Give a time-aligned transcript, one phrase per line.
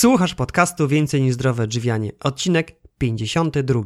[0.00, 3.80] Słuchasz podcastu Więcej niż zdrowe drzwianie, odcinek 52.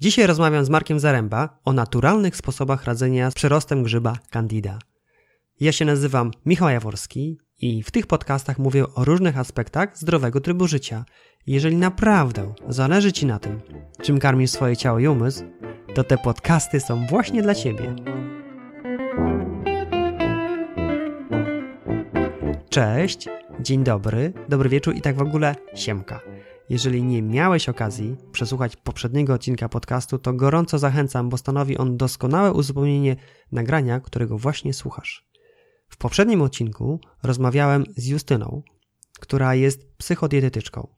[0.00, 4.78] Dzisiaj rozmawiam z Markiem Zaręba o naturalnych sposobach radzenia z przerostem grzyba Candida.
[5.60, 10.66] Ja się nazywam Michał Jaworski i w tych podcastach mówię o różnych aspektach zdrowego trybu
[10.66, 11.04] życia.
[11.46, 13.60] Jeżeli naprawdę zależy Ci na tym,
[14.02, 15.44] czym karmisz swoje ciało i umysł,
[15.94, 17.96] to te podcasty są właśnie dla Ciebie.
[22.70, 23.28] Cześć,
[23.60, 26.20] dzień dobry, dobry wieczór i tak w ogóle siemka.
[26.68, 32.52] Jeżeli nie miałeś okazji przesłuchać poprzedniego odcinka podcastu, to gorąco zachęcam, bo stanowi on doskonałe
[32.52, 33.16] uzupełnienie
[33.52, 35.28] nagrania, którego właśnie słuchasz.
[35.88, 38.62] W poprzednim odcinku rozmawiałem z Justyną,
[39.20, 40.88] która jest psychodietetyczką.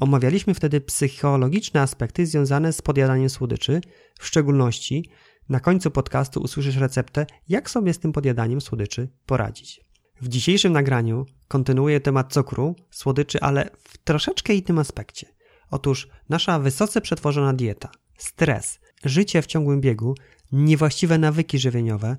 [0.00, 3.80] Omawialiśmy wtedy psychologiczne aspekty związane z podjadaniem słodyczy,
[4.20, 5.10] w szczególności
[5.48, 9.89] na końcu podcastu usłyszysz receptę, jak sobie z tym podjadaniem słodyczy poradzić.
[10.20, 15.26] W dzisiejszym nagraniu kontynuuję temat cukru, słodyczy, ale w troszeczkę innym aspekcie.
[15.70, 20.14] Otóż nasza wysoce przetworzona dieta, stres, życie w ciągłym biegu,
[20.52, 22.16] niewłaściwe nawyki żywieniowe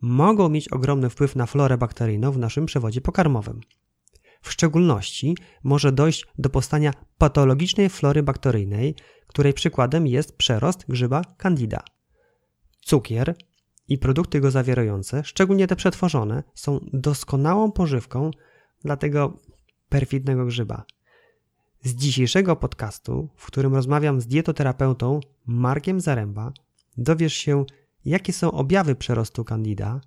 [0.00, 3.60] mogą mieć ogromny wpływ na florę bakteryjną w naszym przewodzie pokarmowym.
[4.42, 8.94] W szczególności może dojść do powstania patologicznej flory bakteryjnej,
[9.26, 11.82] której przykładem jest przerost grzyba candida.
[12.80, 13.34] Cukier
[13.88, 18.30] i produkty go zawierające, szczególnie te przetworzone, są doskonałą pożywką
[18.84, 19.38] dla tego
[19.88, 20.84] perfidnego grzyba.
[21.82, 26.52] Z dzisiejszego podcastu, w którym rozmawiam z dietoterapeutą Markiem Zaręba,
[26.96, 27.64] dowiesz się,
[28.04, 30.00] jakie są objawy przerostu candida,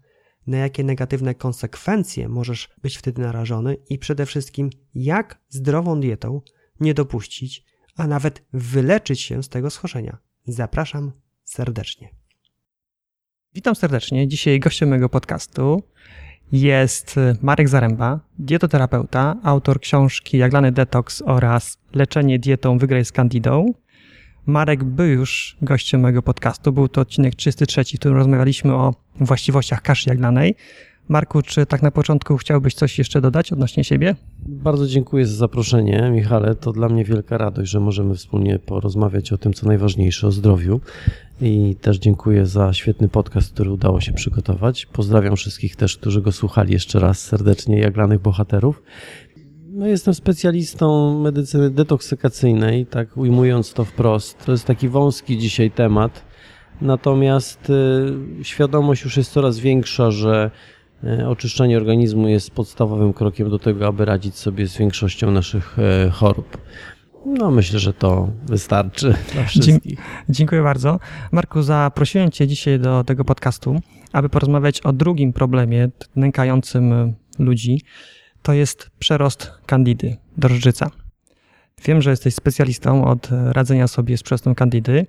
[0.47, 6.41] na jakie negatywne konsekwencje możesz być wtedy narażony i przede wszystkim, jak zdrową dietą
[6.79, 7.63] nie dopuścić,
[7.95, 10.17] a nawet wyleczyć się z tego schorzenia.
[10.45, 11.11] Zapraszam
[11.43, 12.09] serdecznie.
[13.57, 14.27] Witam serdecznie.
[14.27, 15.83] Dzisiaj gościem mojego podcastu
[16.51, 23.73] jest Marek Zaręba, dietoterapeuta, autor książki Jaglany Detox oraz Leczenie dietą wygraj z Candidą.
[24.45, 26.71] Marek był już gościem mojego podcastu.
[26.71, 30.55] Był to odcinek 33, w którym rozmawialiśmy o właściwościach kaszy jaglanej.
[31.09, 34.15] Marku, czy tak na początku chciałbyś coś jeszcze dodać odnośnie siebie?
[34.39, 36.55] Bardzo dziękuję za zaproszenie, Michale.
[36.55, 40.81] To dla mnie wielka radość, że możemy wspólnie porozmawiać o tym, co najważniejsze, o zdrowiu.
[41.41, 44.85] I też dziękuję za świetny podcast, który udało się przygotować.
[44.85, 48.83] Pozdrawiam wszystkich też, którzy go słuchali jeszcze raz serdecznie, jaglanych bohaterów.
[49.69, 54.45] No, jestem specjalistą medycyny detoksykacyjnej, tak ujmując to wprost.
[54.45, 56.25] To jest taki wąski dzisiaj temat.
[56.81, 60.51] Natomiast y, świadomość już jest coraz większa, że
[61.03, 65.77] y, oczyszczanie organizmu jest podstawowym krokiem do tego, aby radzić sobie z większością naszych
[66.07, 66.57] y, chorób.
[67.27, 69.99] No, myślę, że to wystarczy dla wszystkich.
[70.29, 70.99] Dziękuję bardzo.
[71.31, 73.81] Marku, zaprosiłem Cię dzisiaj do tego podcastu,
[74.13, 77.81] aby porozmawiać o drugim problemie nękającym ludzi.
[78.41, 80.91] To jest przerost kandidy, drożdżyca.
[81.85, 85.07] Wiem, że jesteś specjalistą od radzenia sobie z przerostem kandidy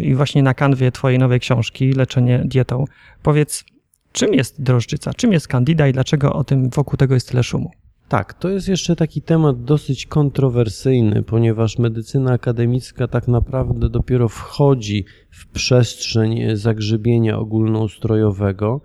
[0.00, 2.84] i właśnie na kanwie Twojej nowej książki Leczenie dietą.
[3.22, 3.64] Powiedz,
[4.12, 7.70] czym jest drożdżyca, czym jest kandida i dlaczego o tym wokół tego jest tyle szumu?
[8.08, 15.04] Tak, to jest jeszcze taki temat dosyć kontrowersyjny, ponieważ medycyna akademicka tak naprawdę dopiero wchodzi
[15.30, 18.80] w przestrzeń zagrzybienia ogólnoustrojowego,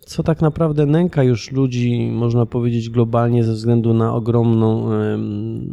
[0.00, 4.88] co tak naprawdę nęka już ludzi, można powiedzieć, globalnie ze względu na ogromną,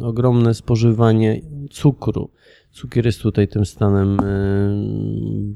[0.02, 1.40] ogromne spożywanie
[1.70, 2.30] cukru.
[2.72, 4.16] Cukier jest tutaj tym stanem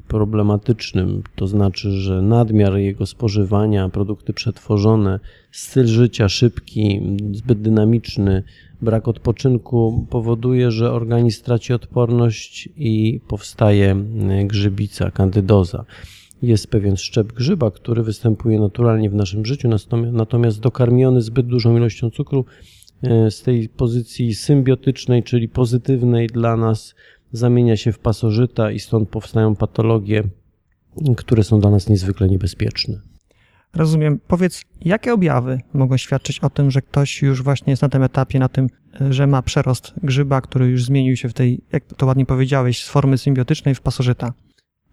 [0.07, 5.19] problematycznym, to znaczy, że nadmiar jego spożywania, produkty przetworzone,
[5.51, 8.43] styl życia szybki, zbyt dynamiczny,
[8.81, 13.95] brak odpoczynku powoduje, że organizm traci odporność i powstaje
[14.45, 15.85] grzybica, kandydoza.
[16.41, 19.69] Jest pewien szczep grzyba, który występuje naturalnie w naszym życiu,
[20.11, 22.74] natomiast dokarmiony zbyt dużą ilością cukru e,
[23.29, 26.95] z tej pozycji symbiotycznej, czyli pozytywnej dla nas,
[27.31, 30.23] zamienia się w pasożyta i stąd powstają patologie,
[31.17, 33.01] które są dla nas niezwykle niebezpieczne.
[33.73, 34.19] Rozumiem.
[34.27, 38.39] Powiedz, jakie objawy mogą świadczyć o tym, że ktoś już właśnie jest na tym etapie,
[38.39, 38.67] na tym,
[39.09, 42.89] że ma przerost grzyba, który już zmienił się w tej, jak to ładnie powiedziałeś, z
[42.89, 44.33] formy symbiotycznej w pasożyta?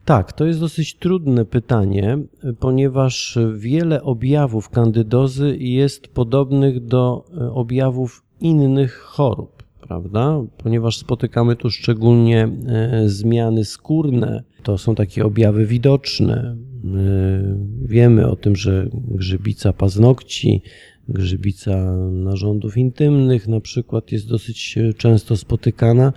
[0.04, 2.18] Tak, to jest dosyć trudne pytanie,
[2.60, 10.40] ponieważ wiele objawów kandydozy jest podobnych do e, objawów innych chorób, prawda?
[10.58, 16.56] Ponieważ spotykamy tu szczególnie e, zmiany skórne, to są takie objawy widoczne.
[16.84, 20.62] E, wiemy o tym, że grzybica paznokci,
[21.08, 26.12] grzybica narządów intymnych na przykład jest dosyć często spotykana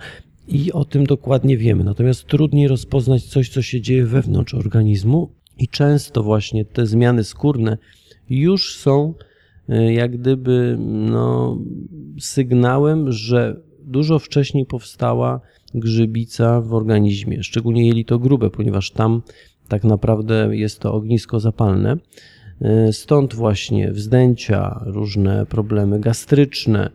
[0.48, 1.84] i o tym dokładnie wiemy.
[1.84, 7.78] Natomiast trudniej rozpoznać coś, co się dzieje wewnątrz organizmu, i często właśnie te zmiany skórne
[8.30, 9.14] już są
[9.90, 11.58] jak gdyby no,
[12.20, 15.40] sygnałem, że dużo wcześniej powstała
[15.74, 19.22] grzybica w organizmie, szczególnie jelito grube, ponieważ tam
[19.68, 21.96] tak naprawdę jest to ognisko zapalne.
[22.92, 26.90] Stąd właśnie wzdęcia, różne problemy gastryczne,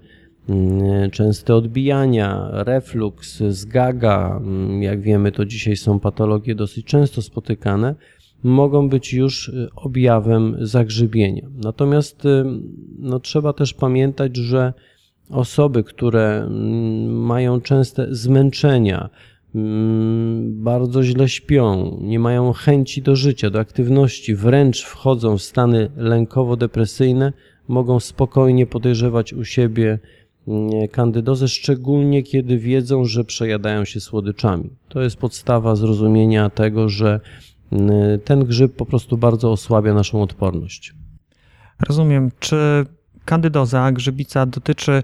[1.12, 4.42] częste odbijania, refluks, zgaga,
[4.80, 7.96] jak wiemy, to dzisiaj są patologie dosyć często spotykane,
[8.44, 11.48] mogą być już objawem zagrzybienia.
[11.64, 12.24] Natomiast
[13.00, 14.74] no, trzeba też pamiętać, że
[15.30, 16.50] osoby, które
[17.08, 19.10] mają częste zmęczenia,
[20.44, 27.34] bardzo źle śpią, nie mają chęci do życia, do aktywności, wręcz wchodzą w stany lękowo-depresyjne,
[27.68, 30.00] mogą spokojnie podejrzewać u siebie
[30.92, 34.70] kandydozę, szczególnie kiedy wiedzą, że przejadają się słodyczami.
[34.90, 37.20] To jest podstawa zrozumienia tego, że
[38.24, 40.94] ten grzyb po prostu bardzo osłabia naszą odporność.
[41.88, 42.32] Rozumiem.
[42.40, 42.86] Czy
[43.26, 45.04] kandydoza, grzybica dotyczy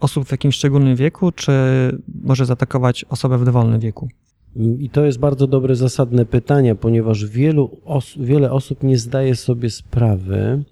[0.00, 1.52] osób w jakimś szczególnym wieku, czy
[2.24, 4.08] może zaatakować osobę w dowolnym wieku?
[4.78, 9.70] I to jest bardzo dobre, zasadne pytanie, ponieważ wielu os wiele osób nie zdaje sobie
[9.70, 10.64] sprawy,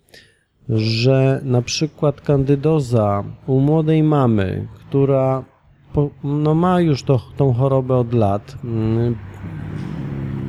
[0.68, 5.44] że na przykład kandydoza u młodej mamy, która
[5.92, 9.16] po, no ma już to, tą chorobę od lat, mm,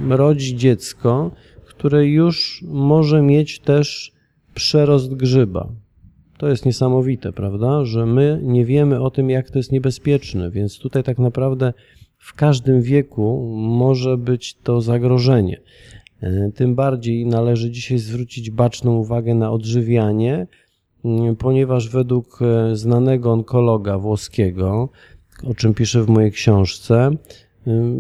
[0.10, 1.32] rodzi dziecko,
[1.66, 4.12] które już może mieć też
[4.54, 5.68] przerost grzyba.
[6.38, 7.86] To jest niesamowite, prawda?
[7.86, 11.74] Że my nie wiemy o tym, jak to jest niebezpieczne, więc tutaj tak naprawdę
[12.18, 15.62] w każdym wieku może być to zagrożenie.
[16.22, 20.48] E, tym bardziej należy dzisiaj zwrócić baczną uwagę na odżywianie,
[21.06, 24.90] mm, ponieważ według e, znanego onkologa włoskiego,
[25.44, 27.12] o czym piszę w mojej książce,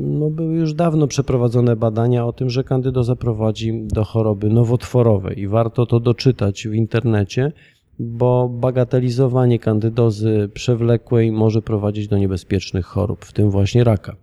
[0.02, 5.48] no były już dawno przeprowadzone badania o tym, że kandydoza prowadzi do choroby nowotworowej i
[5.48, 7.52] warto to doczytać w internecie,
[8.00, 14.16] bo bagatelizowanie kandydozy przewlekłej może prowadzić do niebezpiecznych chorób, w tym właśnie raka.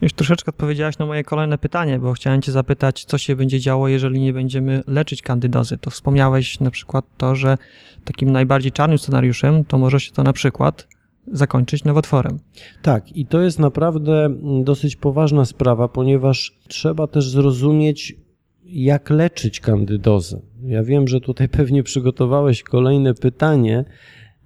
[0.00, 3.88] Już troszeczkę odpowiedziałaś na moje kolejne pytanie, bo chciałem Cię zapytać, co się będzie działo,
[3.88, 5.78] jeżeli nie będziemy leczyć kandydozy.
[5.78, 7.58] To wspomniałeś na przykład to, że
[8.04, 10.88] takim najbardziej czarnym scenariuszem to może się to na przykład
[11.32, 12.38] zakończyć nowotworem.
[12.82, 14.28] Tak, i to jest naprawdę
[14.64, 18.14] dosyć poważna sprawa, ponieważ trzeba też zrozumieć,
[18.64, 20.40] jak leczyć kandydozę.
[20.62, 23.84] Ja wiem, że tutaj pewnie przygotowałeś kolejne pytanie.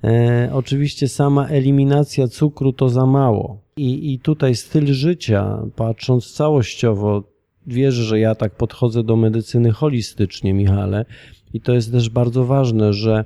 [0.05, 3.70] E, oczywiście sama eliminacja cukru to za mało.
[3.81, 7.25] I, I tutaj styl życia, patrząc całościowo,
[7.67, 11.05] wierzę, że ja tak podchodzę do medycyny holistycznie, Michale,
[11.53, 13.25] i to jest też bardzo ważne, że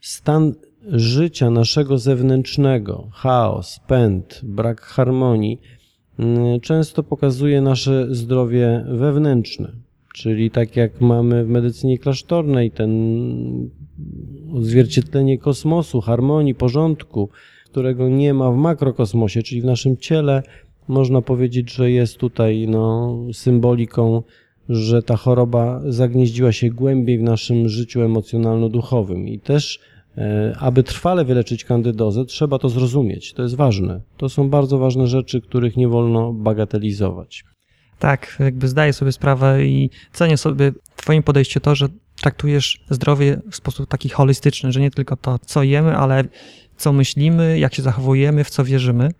[0.00, 0.54] stan
[0.88, 5.60] życia naszego zewnętrznego, chaos, pęd, brak harmonii,
[6.18, 9.72] mm, często pokazuje nasze zdrowie wewnętrzne.
[10.14, 12.90] Czyli tak jak mamy w medycynie klasztornej ten
[14.54, 17.28] odzwierciedlenie kosmosu, harmonii, porządku,
[17.74, 20.42] którego nie ma w makrokosmosie, czyli w naszym ciele,
[20.88, 24.22] można powiedzieć, że jest tutaj no, symboliką,
[24.68, 29.28] że ta choroba zagnieździła się głębiej w naszym życiu emocjonalno-duchowym.
[29.28, 29.80] I też,
[30.16, 33.32] e, aby trwale wyleczyć kandydozę, trzeba to zrozumieć.
[33.32, 34.00] To jest ważne.
[34.16, 37.44] To są bardzo ważne rzeczy, których nie wolno bagatelizować.
[37.98, 41.88] Tak, jakby zdaję sobie sprawę i cenię sobie w Twoim podejściu to, że
[42.20, 46.24] traktujesz zdrowie w sposób taki holistyczny, że nie tylko to, co jemy, ale
[46.76, 49.10] co myślimy, jak się zachowujemy, w co wierzymy.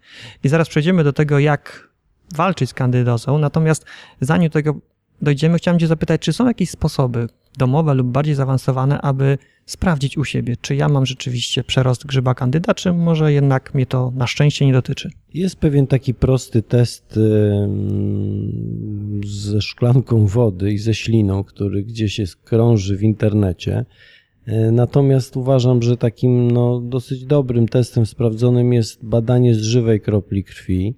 [0.45, 1.89] I zaraz przejdziemy do tego, jak
[2.35, 3.39] walczyć z kandydozą.
[3.39, 3.85] Natomiast
[4.21, 4.75] zanim do tego
[5.23, 10.25] dojdziemy, chciałem Cię zapytać, czy są jakieś sposoby domowe lub bardziej zaawansowane, aby sprawdzić u
[10.25, 14.67] siebie, czy ja mam rzeczywiście przerost grzyba kandyda, czy może jednak mnie to na szczęście
[14.67, 15.11] nie dotyczy.
[15.35, 17.19] Jest pewien taki prosty test
[19.27, 23.85] ze szklanką wody i ze śliną, który gdzieś jest krąży w internecie.
[24.47, 30.45] E, natomiast uważam, że takim no, dosyć dobrym testem sprawdzonym jest badanie z żywej kropli
[30.45, 30.95] krwi.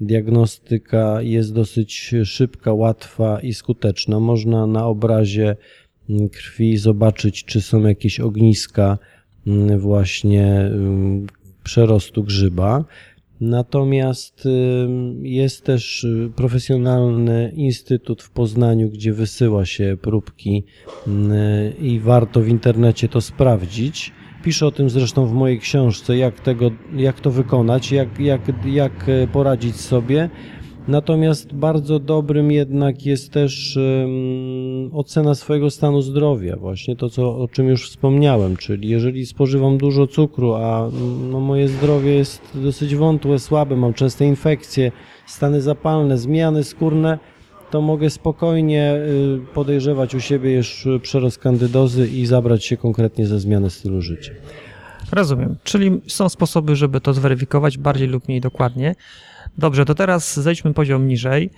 [0.00, 4.20] Diagnostyka jest dosyć szybka, łatwa i skuteczna.
[4.20, 5.56] Można na obrazie
[6.32, 8.98] krwi zobaczyć, czy są jakieś ogniska
[9.46, 11.26] mm, właśnie mm,
[11.64, 12.84] przerostu grzyba.
[13.40, 14.48] Natomiast
[15.22, 20.64] jest też y, profesjonalny instytut w Poznaniu, gdzie wysyła się próbki
[21.80, 24.12] i warto w internecie to sprawdzić.
[24.42, 29.08] Piszę o tym zresztą w mojej książce, jak, tego, jak to wykonać, jak, jak, jak
[29.08, 30.30] e, poradzić sobie.
[30.88, 37.48] Natomiast bardzo dobrym jednak jest też um, ocena swojego stanu zdrowia, właśnie to, co, o
[37.48, 40.90] czym już wspomniałem, czyli jeżeli spożywam dużo cukru, a
[41.30, 44.92] no, moje zdrowie jest dosyć wątłe, słabe, mam częste infekcje,
[45.26, 47.18] stany zapalne, zmiany skórne,
[47.70, 53.40] to mogę spokojnie y, podejrzewać u siebie już przerost kandydozy i zabrać się konkretnie ze
[53.40, 54.32] zmiany stylu życia.
[55.12, 55.56] Rozumiem.
[55.64, 58.94] Czyli są sposoby, żeby to zweryfikować bardziej lub mniej dokładnie.
[59.58, 61.50] Dobrze, to teraz zejdźmy poziom niżej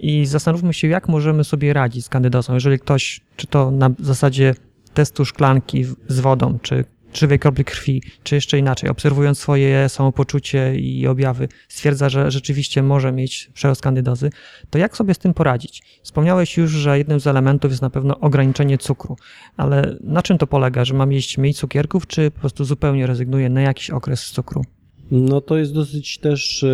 [0.00, 2.54] i zastanówmy się, jak możemy sobie radzić z kandydozą.
[2.54, 4.54] Jeżeli ktoś, czy to na zasadzie
[4.94, 11.06] testu szklanki z wodą, czy żywej kropli krwi, czy jeszcze inaczej, obserwując swoje samopoczucie i
[11.06, 14.30] objawy, stwierdza, że rzeczywiście może mieć przerost kandydozy,
[14.70, 15.82] to jak sobie z tym poradzić?
[16.02, 19.16] Wspomniałeś już, że jednym z elementów jest na pewno ograniczenie cukru,
[19.56, 23.48] ale na czym to polega, że mam jeść mniej cukierków, czy po prostu zupełnie rezygnuję
[23.48, 24.62] na jakiś okres z cukru?
[25.10, 26.64] No to jest dosyć też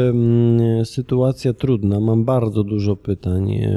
[0.84, 2.00] sytuacja trudna.
[2.00, 3.68] Mam bardzo dużo pytań e,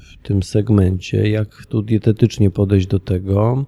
[0.00, 3.64] w tym segmencie, jak tu dietetycznie podejść do tego.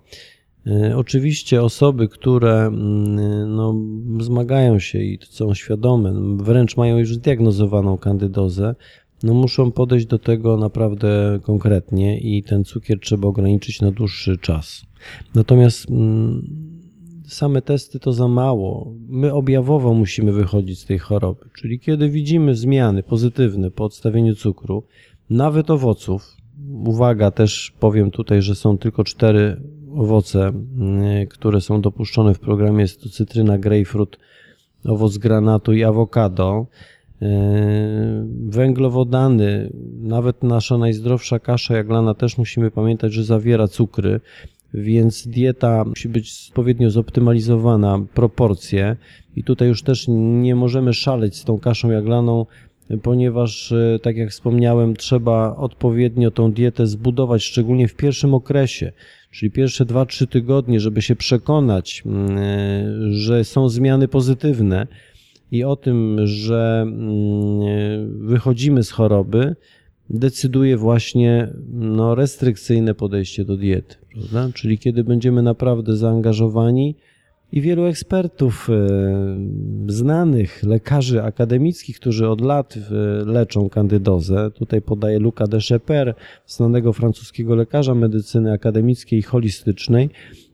[0.66, 3.74] E, oczywiście osoby, które mm, no,
[4.20, 8.74] zmagają się i są świadome, wręcz mają już zdiagnozowaną kandydozę,
[9.22, 14.82] no muszą podejść do tego naprawdę konkretnie i ten cukier trzeba ograniczyć na dłuższy czas.
[15.34, 16.46] Natomiast mm,
[17.26, 18.94] same testy to za mało.
[19.08, 24.84] My objawowo musimy wychodzić z tej choroby, czyli kiedy widzimy zmiany pozytywne po odstawieniu cukru,
[25.30, 26.36] nawet owoców,
[26.84, 29.62] uwaga, też powiem tutaj, że są tylko cztery
[29.96, 34.18] owoce, mm, które są dopuszczone w programie, jest to cytryna, grejpfrut,
[34.84, 36.66] owoc granatu i awokado.
[37.22, 44.20] E, węglowodany, nawet nasza najzdrowsza kasza jaglana też musimy pamiętać, że zawiera cukry,
[44.74, 48.96] więc dieta musi być odpowiednio zoptymalizowana, proporcje
[49.36, 52.46] i tutaj już też nie możemy szaleć z tą kaszą jaglaną,
[53.02, 58.92] ponieważ, e, tak jak wspomniałem, trzeba odpowiednio tą dietę zbudować, szczególnie w pierwszym okresie
[59.30, 64.86] czyli pierwsze 2-3 tygodnie, żeby się przekonać, mm, e, że są zmiany pozytywne
[65.50, 69.56] i o tym, że mm, wychodzimy z choroby,
[70.10, 73.96] decyduje właśnie no, restrykcyjne podejście do diety.
[74.12, 74.50] Prawda?
[74.54, 76.96] Czyli kiedy będziemy naprawdę zaangażowani,
[77.52, 84.50] i wielu ekspertów e, znanych, lekarzy akademickich, którzy od lat e, leczą kandydozę.
[84.50, 86.14] Tutaj podaję Luca de Cheper,
[86.46, 90.10] znanego francuskiego lekarza medycyny akademickiej i holistycznej.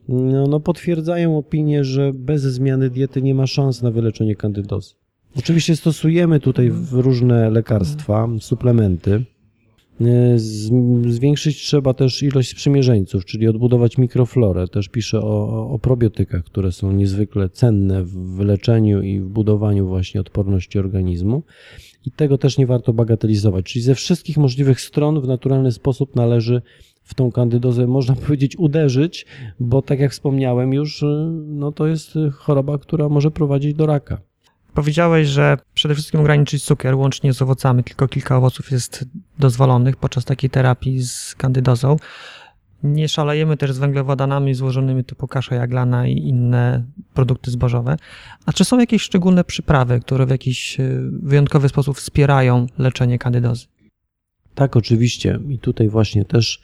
[0.09, 4.95] No, no potwierdzają opinię, że bez zmiany diety nie ma szans na wyleczenie kandydozy.
[5.39, 9.25] Oczywiście stosujemy tutaj różne lekarstwa, suplementy.
[10.01, 10.39] E,
[11.09, 14.69] zwiększyć trzeba też ilość sprzymierzeńców, czyli odbudować mikroflorę.
[14.69, 20.21] Też piszę o, o probiotykach, które są niezwykle cenne w leczeniu i w budowaniu właśnie
[20.21, 21.43] odporności organizmu.
[22.07, 23.65] I tego też nie warto bagatelizować.
[23.65, 26.63] Czyli ze wszystkich możliwych stron w naturalny sposób należy
[27.03, 29.27] w tą kandydozę, można powiedzieć, uderzyć,
[29.61, 31.05] bo tak jak wspomniałem już,
[31.47, 34.21] no to jest choroba, która może prowadzić do raka.
[34.77, 39.05] Powiedziałeś, że przede wszystkim ograniczyć cukier łącznie z owocami, tylko kilka owoców jest
[39.39, 41.97] dozwolonych podczas takiej terapii z kandydozą.
[42.83, 47.97] Nie szalejemy też z węglowodanami złożonymi typu kasza jaglana i inne produkty zbożowe.
[48.47, 53.67] A czy są jakieś szczególne przyprawy, które w jakiś e, wyjątkowy sposób wspierają leczenie kandydozy?
[54.55, 55.39] Tak, oczywiście.
[55.49, 56.61] I tutaj właśnie też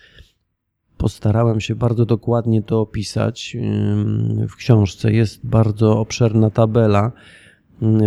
[0.97, 3.57] postarałem się bardzo dokładnie to opisać.
[4.49, 7.13] W książce jest bardzo obszerna tabela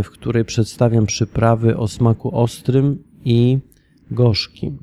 [0.03, 3.60] w której przedstawiam przyprawy o smaku ostrym i
[4.12, 4.77] gorzkim.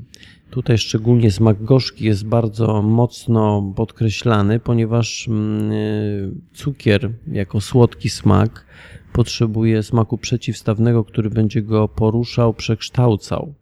[0.50, 8.66] Tutaj szczególnie smak gorzki jest bardzo mocno podkreślany, ponieważ mm, cukier jako słodki smak
[9.12, 13.54] potrzebuje smaku przeciwstawnego, który będzie go poruszał, przekształcał.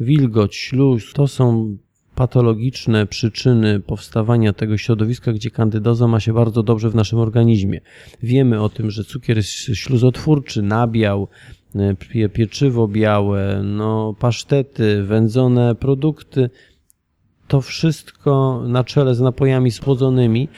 [0.00, 1.76] Wilgoć, śluz to są
[2.14, 7.80] patologiczne przyczyny powstawania tego środowiska, gdzie kandydoza ma się bardzo dobrze w naszym organizmie.
[8.22, 11.28] Wiemy o tym, że cukier jest śluzotwórczy, nabiał,
[12.32, 16.50] pieczywo białe, no, pasztety, wędzone produkty.
[17.48, 20.48] To wszystko na czele z napojami słodzonymi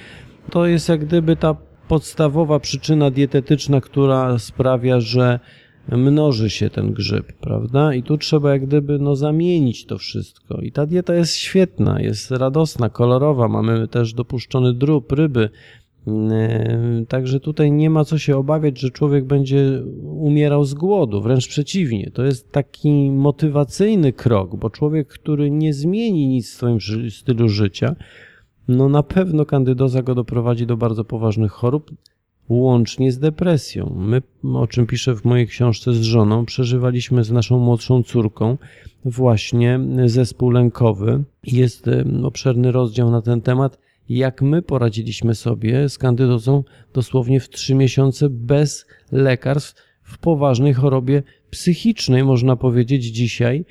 [0.50, 1.56] to jest jak gdyby ta
[1.88, 5.40] podstawowa przyczyna dietetyczna, która sprawia, że
[5.88, 7.94] mnoży się ten grzyb, prawda?
[7.94, 10.60] I tu trzeba jak gdyby no, zamienić to wszystko.
[10.60, 15.50] I ta dieta jest świetna, jest radosna, kolorowa, mamy też dopuszczony drób, ryby.
[16.06, 21.48] Yy, także tutaj nie ma co się obawiać, że człowiek będzie umierał z głodu, wręcz
[21.48, 22.10] przeciwnie.
[22.14, 26.78] To jest taki motywacyjny krok, bo człowiek, który nie zmieni nic w swoim
[27.10, 27.96] stylu życia,
[28.68, 31.90] no na pewno kandydoza go doprowadzi do bardzo poważnych chorób,
[32.48, 33.94] łącznie z depresją.
[33.96, 34.22] My,
[34.54, 38.58] o czym piszę w mojej książce z żoną, przeżywaliśmy z naszą młodszą córką
[39.04, 41.24] właśnie zespół lękowy.
[41.44, 41.90] Jest
[42.22, 48.28] obszerny rozdział na ten temat, jak my poradziliśmy sobie z kandydozą dosłownie w trzy miesiące
[48.30, 53.64] bez lekarstw w poważnej chorobie psychicznej, można powiedzieć dzisiaj,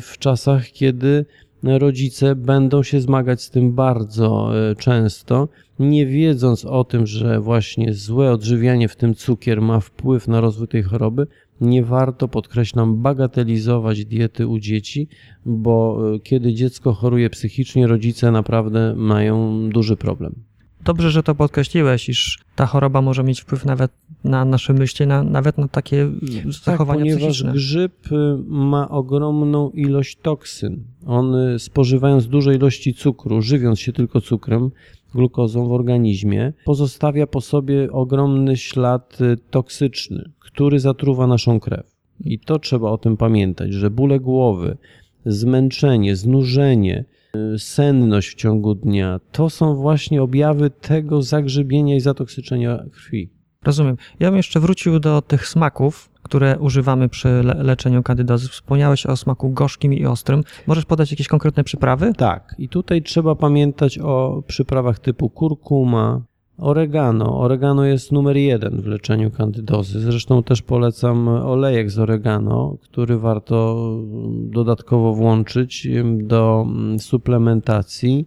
[0.00, 1.26] w czasach, kiedy
[1.62, 5.48] rodzice będą się zmagać z tym bardzo e, często,
[5.78, 10.68] nie wiedząc o tym, że właśnie złe odżywianie, w tym cukier, ma wpływ na rozwój
[10.68, 11.26] tej choroby.
[11.60, 15.08] Nie warto, podkreślam, bagatelizować diety u dzieci,
[15.46, 20.34] bo e, kiedy dziecko choruje psychicznie, rodzice naprawdę mają duży problem.
[20.88, 23.90] Dobrze, że to podkreśliłeś, iż ta choroba może mieć wpływ nawet
[24.24, 26.10] na nasze myśli, na, nawet na takie
[26.64, 27.52] zachowania tak, ponieważ psychiczne.
[27.52, 28.16] grzyb y,
[28.46, 30.84] ma ogromną ilość toksyn.
[31.06, 34.70] On y, spożywając duże ilości cukru, żywiąc się tylko cukrem,
[35.14, 41.96] glukozą w organizmie, pozostawia po sobie ogromny ślad y, toksyczny, który zatruwa naszą krew.
[42.20, 44.76] I to trzeba o tym pamiętać, że bóle głowy,
[45.26, 47.04] zmęczenie, znużenie,
[47.58, 53.30] senność w ciągu dnia to są właśnie objawy tego zagrzybienia i zatoksyczenia krwi.
[53.64, 53.96] Rozumiem.
[54.20, 58.48] Ja bym jeszcze wrócił do tych smaków, które używamy przy le leczeniu kandydozy.
[58.48, 60.42] Wspomniałeś o smaku gorzkim i ostrym.
[60.66, 62.12] Możesz podać jakieś konkretne przyprawy?
[62.16, 62.54] Tak.
[62.58, 66.22] I tutaj trzeba pamiętać o przyprawach typu kurkuma,
[66.58, 67.40] oregano.
[67.40, 70.00] Oregano jest numer jeden w leczeniu kandydozy.
[70.00, 73.76] Zresztą też polecam olejek z oregano, który warto
[74.32, 76.66] dodatkowo włączyć do
[76.98, 78.26] suplementacji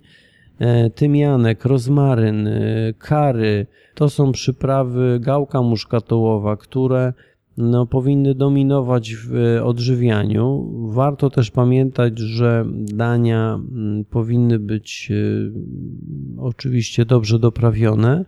[0.62, 3.68] E, tymianek, rozmaryn, e, kary.
[3.96, 7.14] To są przyprawy gałka muszkatołowa, które
[7.58, 10.72] no, powinny dominować w odżywianiu.
[10.88, 18.25] Warto też pamiętać, że dania mm, powinny być e, oczywiście dobrze doprawione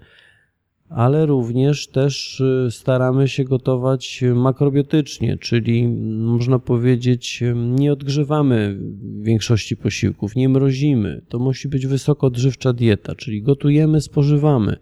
[0.96, 5.88] ale również też y, staramy się gotować makrobiotycznie, czyli
[6.18, 8.80] można powiedzieć, nie odgrzewamy
[9.22, 11.22] większości posiłków, nie mrozimy.
[11.30, 14.78] To musi być wysoko odżywcza dieta, czyli gotujemy, spożywamy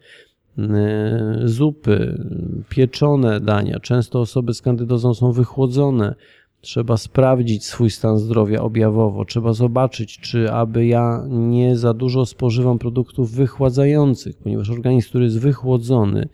[1.45, 2.25] zupy,
[2.69, 3.79] pieczone dania.
[3.79, 6.15] Często osoby z kandydozą są wychłodzone,
[6.61, 9.25] Trzeba sprawdzić swój stan zdrowia objawowo.
[9.25, 15.39] Trzeba zobaczyć, czy aby ja nie za dużo spożywam produktów wychładzających, ponieważ organizm, który jest
[15.39, 16.29] wychłodzony,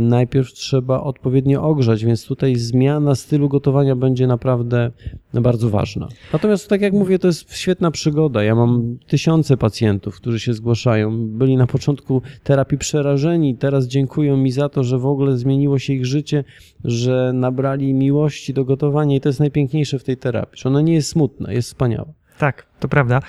[0.00, 4.90] najpierw trzeba odpowiednio ogrzać, więc tutaj zmiana stylu gotowania będzie naprawdę
[5.32, 6.08] bardzo ważna.
[6.32, 8.44] Natomiast, tak jak mówię, to jest świetna przygoda.
[8.44, 11.26] Ja mam tysiące pacjentów, którzy się zgłaszają.
[11.26, 15.92] Byli na początku terapii przerażeni, teraz dziękują mi za to, że w ogóle zmieniło się
[15.92, 16.44] ich życie,
[16.84, 20.94] że nabrali miłości do gotowania i to jest najpiękniejsze w tej terapii, że ona nie
[20.94, 22.12] jest smutna, jest wspaniała.
[22.38, 23.20] Tak, to prawda.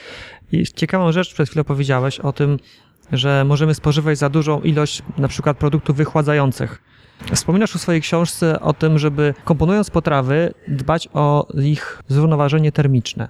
[0.51, 2.57] I ciekawą rzecz przed chwilą powiedziałeś o tym,
[3.11, 6.81] że możemy spożywać za dużą ilość na przykład produktów wychładzających.
[7.33, 13.29] Wspominasz w swojej książce o tym, żeby komponując potrawy, dbać o ich zrównoważenie termiczne.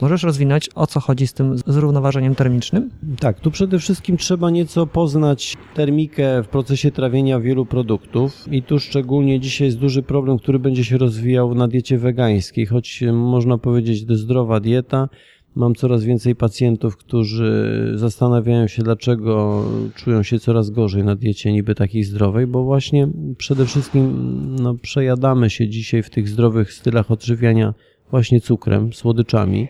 [0.00, 2.90] Możesz rozwinąć, o co chodzi z tym zrównoważeniem termicznym?
[3.20, 8.78] Tak, tu przede wszystkim trzeba nieco poznać termikę w procesie trawienia wielu produktów i tu
[8.78, 14.08] szczególnie dzisiaj jest duży problem, który będzie się rozwijał na diecie wegańskiej, choć można powiedzieć,
[14.08, 15.08] że zdrowa dieta,
[15.54, 21.74] Mam coraz więcej pacjentów, którzy zastanawiają się, dlaczego czują się coraz gorzej na diecie niby
[21.74, 24.12] takiej zdrowej, bo właśnie przede wszystkim
[24.60, 27.74] no, przejadamy się dzisiaj w tych zdrowych stylach odżywiania
[28.10, 29.68] właśnie cukrem, słodyczami,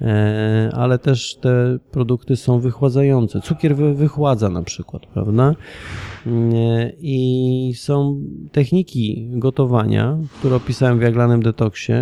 [0.00, 3.40] e, ale też te produkty są wychładzające.
[3.40, 5.54] Cukier wychładza na przykład, prawda?
[6.26, 8.20] E, I są
[8.52, 11.92] techniki gotowania, które opisałem w jaglanym detoksie,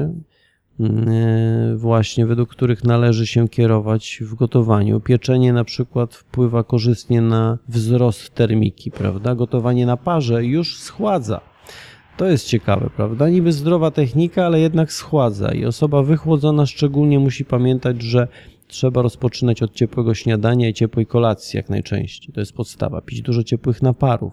[1.77, 5.01] właśnie według których należy się kierować w gotowaniu.
[5.01, 9.35] Pieczenie na przykład wpływa korzystnie na wzrost termiki, prawda?
[9.35, 11.41] Gotowanie na parze już schładza.
[12.17, 13.29] To jest ciekawe, prawda?
[13.29, 18.29] Niby zdrowa technika, ale jednak schładza i osoba wychłodzona szczególnie musi pamiętać, że
[18.69, 22.35] trzeba rozpoczynać od ciepłego śniadania i ciepłej kolacji jak najczęściej.
[22.35, 23.01] To jest podstawa.
[23.01, 24.33] Pić dużo ciepłych naparów.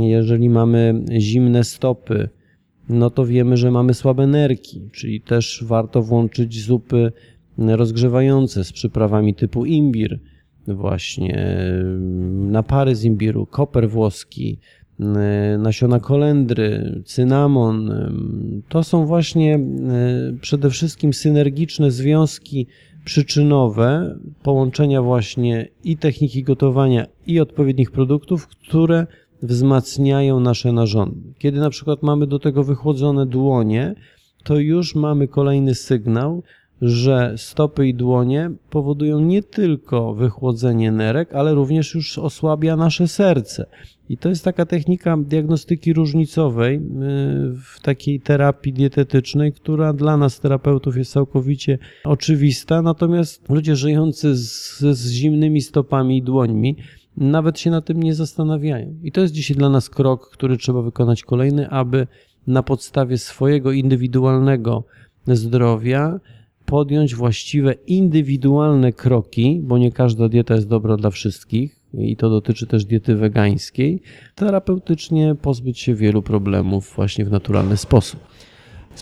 [0.00, 2.28] Jeżeli mamy zimne stopy,
[2.88, 7.12] no to wiemy, że mamy słabe nerki, czyli też warto włączyć zupy
[7.58, 10.20] rozgrzewające z przyprawami typu imbir,
[10.68, 11.54] właśnie
[12.30, 14.58] napary z imbiru, koper włoski,
[15.58, 17.92] nasiona kolendry, cynamon.
[18.68, 19.60] To są właśnie
[20.40, 22.66] przede wszystkim synergiczne związki
[23.04, 29.06] przyczynowe połączenia właśnie i techniki gotowania i odpowiednich produktów, które
[29.42, 31.32] wzmacniają nasze narządy.
[31.38, 33.94] Kiedy na przykład mamy do tego wychłodzone dłonie,
[34.44, 36.42] to już mamy kolejny sygnał,
[36.82, 43.66] że stopy i dłonie powodują nie tylko wychłodzenie nerek, ale również już osłabia nasze serce.
[44.08, 46.80] I to jest taka technika diagnostyki różnicowej y,
[47.62, 54.78] w takiej terapii dietetycznej, która dla nas terapeutów jest całkowicie oczywista, natomiast ludzie żyjący z,
[54.78, 56.76] z zimnymi stopami i dłońmi
[57.16, 58.94] nawet się na tym nie zastanawiają.
[59.02, 62.06] I to jest dzisiaj dla nas krok, który trzeba wykonać kolejny, aby
[62.46, 64.84] na podstawie swojego indywidualnego
[65.26, 66.20] zdrowia
[66.66, 72.66] podjąć właściwe, indywidualne kroki, bo nie każda dieta jest dobra dla wszystkich i to dotyczy
[72.66, 74.02] też diety wegańskiej,
[74.34, 78.20] terapeutycznie pozbyć się wielu problemów właśnie w naturalny sposób.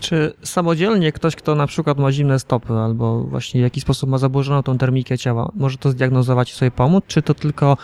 [0.01, 4.17] Czy samodzielnie ktoś, kto na przykład ma zimne stopy albo właśnie w jakiś sposób ma
[4.17, 7.77] zaburzoną tą termikę ciała, może to zdiagnozować i sobie pomóc, czy to tylko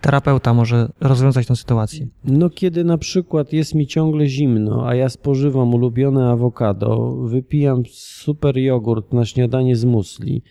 [0.00, 2.06] terapeuta może rozwiązać tę sytuację?
[2.24, 8.58] No kiedy na przykład jest mi ciągle zimno, a ja spożywam ulubione awokado, wypijam super
[8.58, 10.42] jogurt na śniadanie z musli,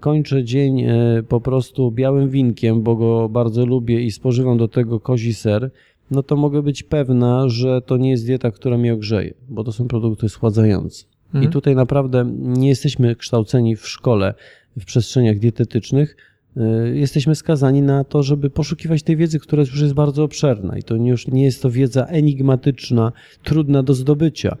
[0.00, 5.00] kończę dzień e, po prostu białym winkiem, bo go bardzo lubię i spożywam do tego
[5.00, 5.70] kozi ser,
[6.12, 9.72] no to mogę być pewna, że to nie jest dieta, która mnie ogrzeje, bo to
[9.72, 11.04] są produkty schładzające.
[11.26, 11.44] Mhm.
[11.44, 14.34] I tutaj naprawdę nie jesteśmy kształceni w szkole,
[14.76, 16.16] w przestrzeniach dietetycznych,
[16.56, 16.60] y,
[16.98, 20.94] jesteśmy skazani na to, żeby poszukiwać tej wiedzy, która już jest bardzo obszerna i to
[20.94, 24.56] już nie jest to wiedza enigmatyczna, trudna do zdobycia.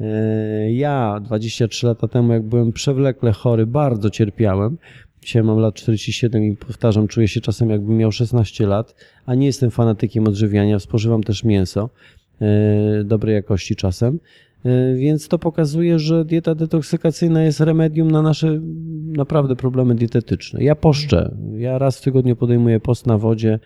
[0.00, 4.78] Y, ja 23 lata temu, jak byłem przewlekle chory, bardzo cierpiałem,
[5.24, 8.94] Dzisiaj mam lat 47 i powtarzam, czuję się czasem jakbym miał 16 lat,
[9.26, 11.90] a nie jestem fanatykiem odżywiania, spożywam też mięso
[12.40, 12.46] yy,
[13.04, 14.18] dobrej jakości czasem.
[14.64, 18.60] Yy, więc to pokazuje, że dieta detoksykacyjna jest remedium na nasze
[19.06, 20.64] naprawdę problemy dietetyczne.
[20.64, 21.34] Ja poszczę.
[21.56, 23.58] Ja raz w tygodniu podejmuję post na wodzie.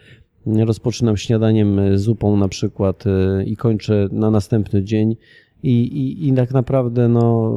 [0.46, 3.04] Rozpoczynam śniadaniem zupą na przykład
[3.46, 5.16] i kończę na następny dzień
[5.62, 7.52] i, i, I tak naprawdę no,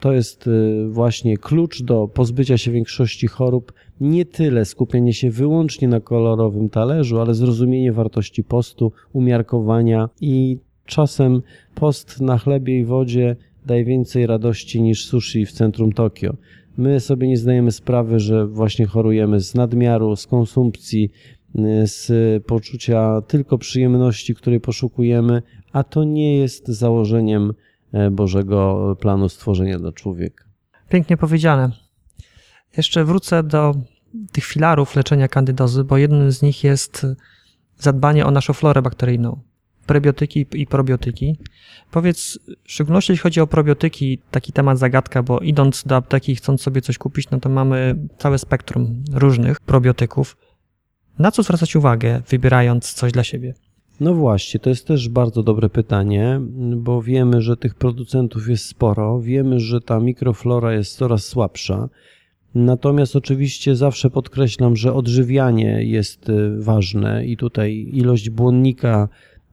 [0.00, 3.72] to jest y, właśnie klucz do pozbycia się większości chorób.
[4.00, 11.42] Nie tyle skupienie się wyłącznie na kolorowym talerzu, ale zrozumienie wartości postu, umiarkowania i czasem
[11.74, 16.36] post na chlebie i wodzie daje więcej radości niż sushi w centrum Tokio.
[16.76, 21.10] My sobie nie zdajemy sprawy, że właśnie chorujemy z nadmiaru, z konsumpcji,
[21.84, 22.12] z
[22.44, 27.52] poczucia tylko przyjemności, której poszukujemy, a to nie jest założeniem
[27.92, 30.44] e, Bożego planu stworzenia dla człowieka.
[30.88, 31.70] Pięknie powiedziane.
[32.76, 33.74] Jeszcze wrócę do
[34.32, 37.06] tych filarów leczenia kandydozy, bo jednym z nich jest
[37.78, 39.40] zadbanie o naszą florę bakteryjną.
[39.86, 41.38] Prebiotyki i probiotyki.
[41.90, 46.62] Powiedz, w szczególności jeśli chodzi o probiotyki, taki temat zagadka, bo idąc do apteki chcąc
[46.62, 50.36] sobie coś kupić, no to mamy całe spektrum różnych probiotyków.
[51.18, 53.54] Na co zwracać uwagę, wybierając coś dla siebie?
[54.00, 56.40] No właśnie, to jest też bardzo dobre pytanie,
[56.76, 61.88] bo wiemy, że tych producentów jest sporo, wiemy, że ta mikroflora jest coraz słabsza.
[62.54, 69.08] Natomiast oczywiście zawsze podkreślam, że odżywianie jest y, ważne i tutaj ilość błonnika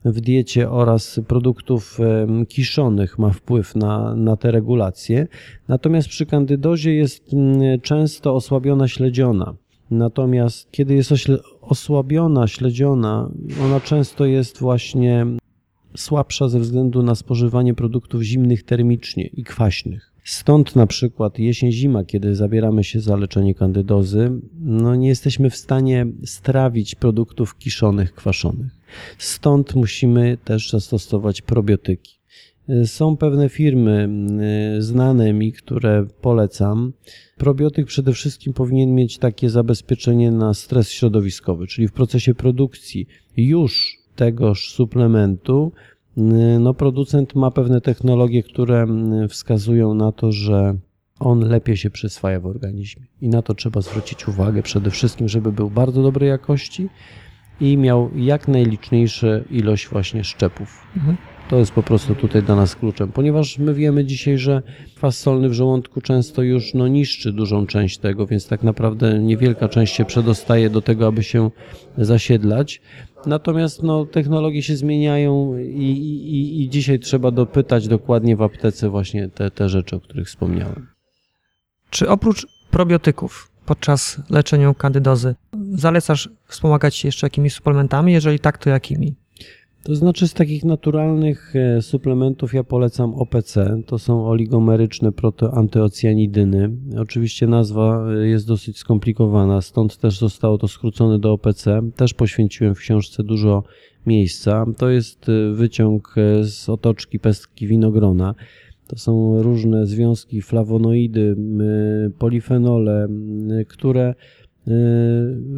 [0.06, 2.00] w diecie oraz produktów
[2.48, 5.28] kiszonych ma wpływ na, na te regulacje.
[5.68, 9.56] Natomiast przy kandydozie jest mm, często osłabiona śledziona.
[9.92, 11.12] Natomiast kiedy jest
[11.62, 13.32] osłabiona, śledziona,
[13.66, 15.26] ona często jest właśnie
[15.98, 20.12] słabsza ze względu na spożywanie produktów zimnych termicznie i kwaśnych.
[20.24, 26.08] Stąd na przykład jesień-zima, kiedy zabieramy się za leczenie kandydozy, no nie jesteśmy w stanie
[26.26, 28.78] strawić produktów kiszonych, kwaszonych.
[29.18, 32.21] Stąd musimy też zastosować probiotyki.
[32.86, 34.10] Są pewne firmy
[34.78, 36.94] y, znane mi, które polecam.
[37.38, 43.98] Probiotyk przede wszystkim powinien mieć takie zabezpieczenie na stres środowiskowy, czyli w procesie produkcji już
[44.16, 45.72] tegoż suplementu
[46.18, 46.22] y,
[46.60, 48.88] no, producent ma pewne technologie, które
[49.24, 50.78] y, wskazują na to, że
[51.20, 53.06] on lepiej się przyswaja w organizmie.
[53.22, 56.90] I na to trzeba zwrócić uwagę przede wszystkim, żeby był bardzo dobrej jakości
[57.62, 60.88] i miał jak najliczniejsze ilość właśnie szczepów.
[60.98, 61.18] Mhm.
[61.50, 64.62] To jest po prostu tutaj dla nas kluczem, ponieważ my wiemy dzisiaj, że
[64.96, 69.70] kwas solny w żołądku często już no, niszczy dużą część tego, więc tak naprawdę niewielka
[69.70, 71.52] część się przedostaje do tego, aby się
[71.98, 72.82] zasiedlać.
[73.26, 75.92] Natomiast no, technologie się zmieniają i,
[76.32, 80.88] i, i dzisiaj trzeba dopytać dokładnie w aptece właśnie te, te rzeczy, o których wspomniałem.
[81.90, 85.36] Czy oprócz probiotyków podczas leczenia kandydozy
[85.74, 88.14] zalecasz wspomagać się jeszcze jakimiś suplementami?
[88.14, 89.21] Jeżeli tak, to jakimi?
[89.84, 93.82] To znaczy z takich naturalnych e, suplementów ja polecam OPC.
[93.86, 96.72] To są oligomeryczne protoantyocjanidyny.
[96.98, 101.82] Oczywiście nazwa e, jest dosyć skomplikowana, stąd też zostało to skrócone do OPC.
[101.96, 103.64] Też poświęciłem w książce dużo
[104.06, 104.66] miejsca.
[104.78, 108.36] To jest e, wyciąg z otoczki pestki winogrona.
[108.88, 111.36] To są różne związki, flawonoidy,
[112.20, 113.08] polifenole,
[113.68, 114.16] które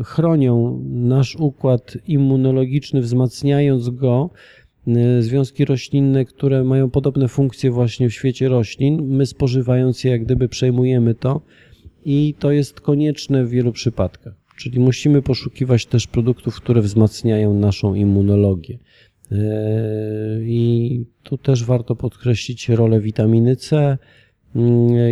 [0.05, 4.29] chronią nasz układ immunologiczny, wzmacniając go.
[4.87, 10.23] Y, związki roślinne, które mają podobne funkcje właśnie w świecie roślin, my spożywając je, jak
[10.25, 11.41] gdyby przejmujemy to
[12.05, 14.33] i to jest konieczne w wielu przypadkach.
[14.57, 18.79] Czyli musimy poszukiwać też produktów, które wzmacniają naszą immunologię.
[19.31, 19.37] Y,
[20.45, 23.97] I tu też warto podkreślić rolę witaminy C,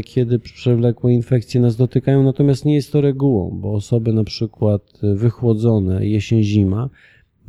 [0.05, 6.07] kiedy przewlekłe infekcje nas dotykają, natomiast nie jest to regułą, bo osoby na przykład wychłodzone
[6.07, 6.89] jesień-zima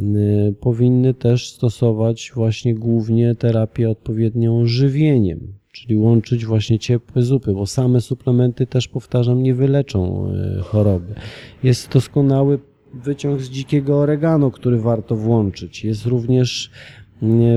[0.00, 5.40] y, powinny też stosować właśnie głównie terapię odpowiednią żywieniem,
[5.72, 11.14] czyli łączyć właśnie ciepłe zupy, bo same suplementy też powtarzam nie wyleczą y, choroby.
[11.62, 12.58] Jest doskonały
[12.94, 15.84] wyciąg z dzikiego oregano, który warto włączyć.
[15.84, 16.70] Jest również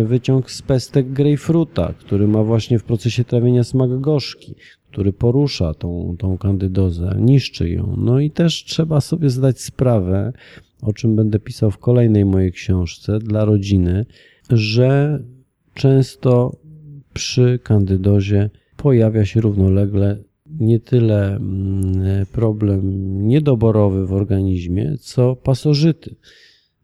[0.05, 4.55] wyciąg z pestek grejpfruta, który ma właśnie w procesie trawienia smak gorzki,
[4.91, 7.95] który porusza tą, tą kandydozę, niszczy ją.
[7.97, 10.33] No i też trzeba sobie zdać sprawę,
[10.81, 14.05] o czym będę pisał w kolejnej mojej książce dla rodziny,
[14.49, 15.19] że
[15.73, 16.57] często
[17.13, 20.17] przy kandydozie pojawia się równolegle
[20.59, 22.81] nie tyle mm, problem
[23.27, 26.15] niedoborowy w organizmie, co pasożyty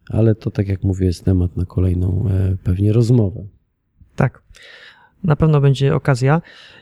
[0.09, 3.43] ale to tak jak mówię, jest temat na kolejną e, pewnie rozmowę.
[4.15, 4.43] Tak,
[5.23, 6.41] na pewno będzie okazja.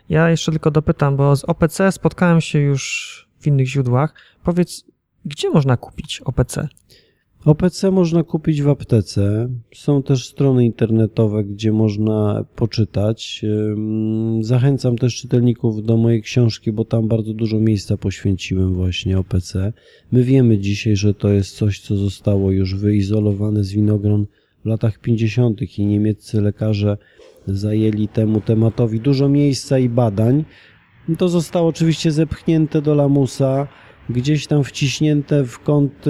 [0.10, 4.14] Ja jeszcze tylko dopytam, bo z OPC spotkałem się już w innych źródłach.
[4.44, 4.84] Powiedz,
[5.26, 6.68] gdzie można kupić OPC?
[7.46, 9.50] OPC można kupić w aptece.
[9.76, 13.46] Są też strony internetowe, gdzie można poczytać.
[14.42, 19.74] Zachęcam też czytelników do mojej książki, bo tam bardzo dużo miejsca poświęciłem właśnie OPC.
[20.12, 24.26] My wiemy dzisiaj, że to jest coś, co zostało już wyizolowane z winogron
[24.64, 25.80] w latach 50.
[25.80, 26.98] i niemieccy lekarze
[27.48, 30.46] zajęli temu tematowi dużo miejsca i badań.
[31.18, 33.68] To zostało oczywiście zepchnięte do lamusa
[34.10, 36.10] gdzieś tam wciśnięte w kąty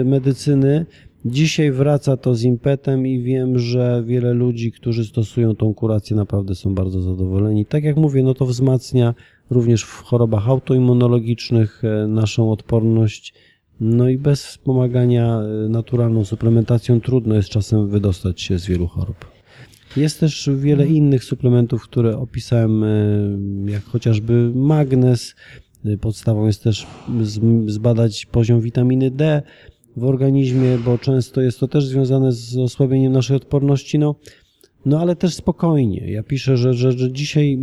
[0.00, 0.86] y, medycyny.
[1.24, 6.54] Dzisiaj wraca to z impetem i wiem, że wiele ludzi, którzy stosują tą kurację, naprawdę
[6.54, 7.66] są bardzo zadowoleni.
[7.66, 9.14] Tak jak mówię, no to wzmacnia
[9.50, 13.34] również w chorobach autoimmunologicznych e, naszą odporność.
[13.80, 19.36] No i bez wspomagania e, naturalną suplementacją trudno jest czasem wydostać się z wielu chorób.
[19.96, 22.84] Jest też wiele innych suplementów, które opisałem,
[23.68, 25.34] jak chociażby magnez,
[26.00, 26.86] Podstawą jest też
[27.66, 29.42] zbadać poziom witaminy D
[29.96, 33.98] w organizmie, bo często jest to też związane z osłabieniem naszej odporności.
[33.98, 34.14] No,
[34.86, 36.10] no ale też spokojnie.
[36.12, 37.58] Ja piszę, że, że, że dzisiaj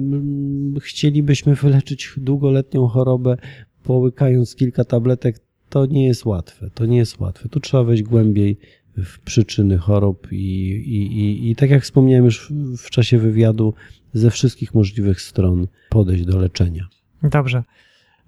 [0.82, 3.38] chcielibyśmy wyleczyć długoletnią chorobę,
[3.84, 5.40] połykając kilka tabletek.
[5.70, 6.70] To nie jest łatwe.
[6.74, 7.50] To nie jest łatwe.
[7.50, 8.58] Tu trzeba wejść głębiej
[8.98, 13.74] w przyczyny chorób i, i, i, i tak jak wspomniałem już w czasie wywiadu,
[14.14, 16.88] ze wszystkich możliwych stron podejść do leczenia.
[17.24, 17.64] Dobrze.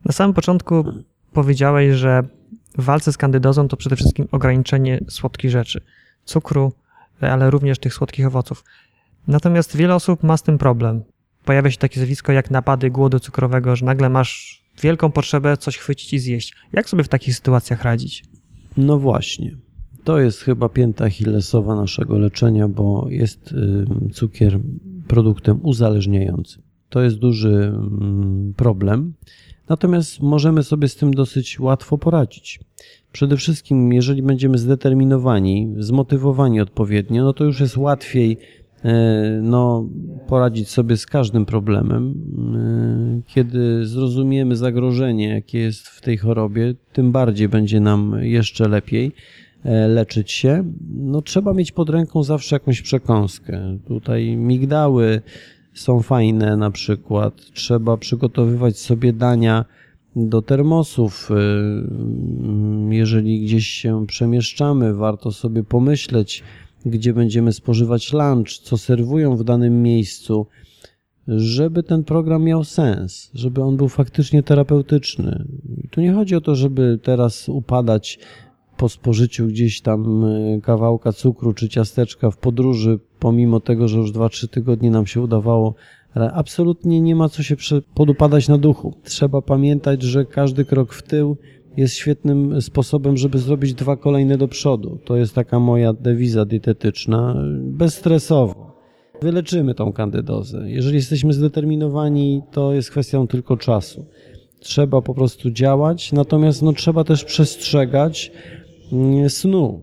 [0.06, 0.84] Na samym początku
[1.34, 2.24] powiedziałeś, że
[2.78, 5.82] w walce z kandydozą to przede wszystkim ograniczenie słodkich rzeczy,
[6.26, 6.74] cukru,
[7.22, 8.64] ale również tych słodkich owoców.
[9.28, 11.04] Natomiast wiele osób ma z tym problem.
[11.46, 16.14] Pojawia się takie zjawisko jak napady głodu cukrowego, że nagle masz wielką potrzebę coś chwycić
[16.14, 16.56] i zjeść.
[16.74, 18.24] Jak sobie w takich sytuacjach radzić?
[18.78, 19.58] No właśnie.
[20.04, 23.56] To jest chyba pięta Achillesowa naszego leczenia, bo jest
[24.14, 24.60] cukier
[25.08, 26.62] produktem uzależniającym.
[26.90, 27.74] To jest duży
[28.56, 29.14] problem.
[29.70, 32.60] Natomiast możemy sobie z tym dosyć łatwo poradzić.
[33.12, 38.38] Przede wszystkim, jeżeli będziemy zdeterminowani, zmotywowani odpowiednio, no to już jest łatwiej
[38.84, 39.90] e, no,
[40.28, 42.14] poradzić sobie z każdym problemem.
[42.56, 49.12] E, kiedy zrozumiemy zagrożenie, jakie jest w tej chorobie, tym bardziej będzie nam jeszcze lepiej
[49.64, 50.64] e, leczyć się.
[50.96, 53.78] No, trzeba mieć pod ręką zawsze jakąś przekąskę.
[53.88, 55.22] Tutaj migdały,
[55.76, 57.42] są fajne na przykład.
[57.54, 59.66] Trzeba przygotowywać sobie dania
[60.16, 61.32] do termosów.
[61.32, 66.44] Y, jeżeli gdzieś się przemieszczamy, warto sobie pomyśleć,
[66.86, 70.48] gdzie będziemy spożywać lunch, co serwują w danym miejscu,
[71.28, 75.46] żeby ten program miał sens, żeby on był faktycznie terapeutyczny.
[75.92, 78.20] Tu nie chodzi o to, żeby teraz upadać
[78.78, 84.12] po spożyciu gdzieś tam y, kawałka cukru czy ciasteczka w podróży, pomimo tego, że już
[84.12, 85.76] 2-3 tygodnie nam się udawało,
[86.34, 87.56] absolutnie nie ma co się
[87.94, 88.94] podupadać na duchu.
[89.04, 91.38] Trzeba pamiętać, że każdy krok w tył
[91.78, 95.00] jest świetnym sposobem, żeby zrobić dwa kolejne do przodu.
[95.06, 98.76] To jest taka moja dewiza dietetyczna, bezstresowo.
[99.22, 100.72] Wyleczymy tą kandydozę.
[100.72, 104.06] Jeżeli jesteśmy zdeterminowani, to jest kwestią tylko czasu.
[104.60, 108.32] Trzeba po prostu działać, natomiast no, trzeba też przestrzegać,
[109.28, 109.82] snu.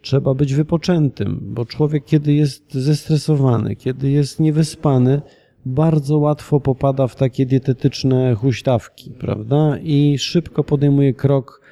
[0.00, 5.22] Trzeba być wypoczętym, bo człowiek, kiedy jest zestresowany, kiedy jest niewyspany,
[5.66, 9.78] bardzo łatwo popada w takie dietetyczne huśtawki, prawda?
[9.82, 11.63] I szybko podejmuje krok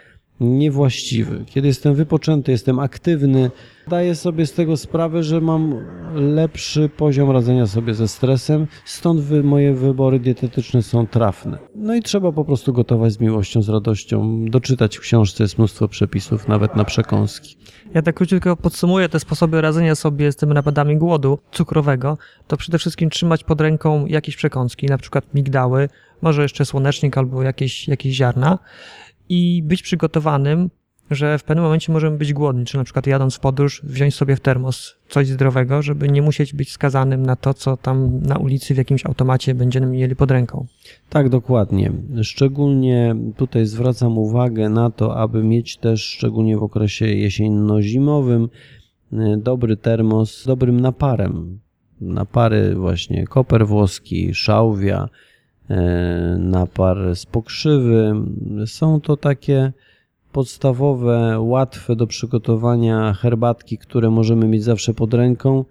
[0.42, 1.44] niewłaściwy.
[1.46, 3.50] Kiedy jestem wypoczęty, jestem aktywny,
[3.88, 5.74] daję sobie z tego sprawę, że mam
[6.14, 11.58] lepszy poziom radzenia sobie ze stresem, stąd wy, moje wybory dietetyczne są trafne.
[11.74, 14.44] No i trzeba po prostu gotować z miłością, z radością.
[14.48, 17.56] Doczytać w książce jest mnóstwo przepisów, nawet na przekąski.
[17.94, 22.18] Ja tak króciutko podsumuję te sposoby radzenia sobie z tymi napadami głodu cukrowego.
[22.46, 25.88] To przede wszystkim trzymać pod ręką jakieś przekąski, na przykład migdały,
[26.22, 28.58] może jeszcze słonecznik albo jakieś, jakieś ziarna
[29.32, 30.70] i być przygotowanym,
[31.10, 34.36] że w pewnym momencie możemy być głodni, czy na przykład jadąc w podróż, wziąć sobie
[34.36, 38.74] w termos coś zdrowego, żeby nie musieć być skazanym na to, co tam na ulicy
[38.74, 40.66] w jakimś automacie będziemy mieli pod ręką.
[41.08, 41.92] Tak, dokładnie.
[42.22, 48.48] Szczególnie tutaj zwracam uwagę na to, aby mieć też, szczególnie w okresie jesienno-zimowym,
[49.36, 51.60] dobry termos z dobrym naparem.
[52.00, 55.08] Napary właśnie koper włoski, szałwia,
[56.38, 58.14] napar z pokrzywy.
[58.66, 59.72] Są to takie
[60.32, 65.64] podstawowe, łatwe do przygotowania herbatki, które możemy mieć zawsze pod ręką,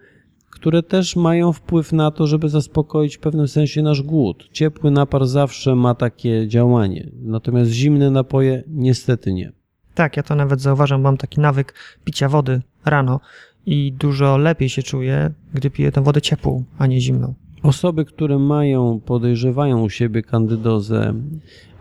[0.49, 4.49] które też mają wpływ na to, żeby zaspokoić w pewnym sensie nasz głód.
[4.51, 9.51] Ciepły napar zawsze ma takie działanie, natomiast zimne napoje niestety nie.
[9.95, 13.19] Tak, ja to nawet zauważam, mam taki nawyk picia wody rano
[13.65, 17.33] i dużo lepiej się czuję, gdy piję tę wodę ciepłą, a nie zimną.
[17.63, 21.13] Osoby, które mają, podejrzewają u siebie kandydozę,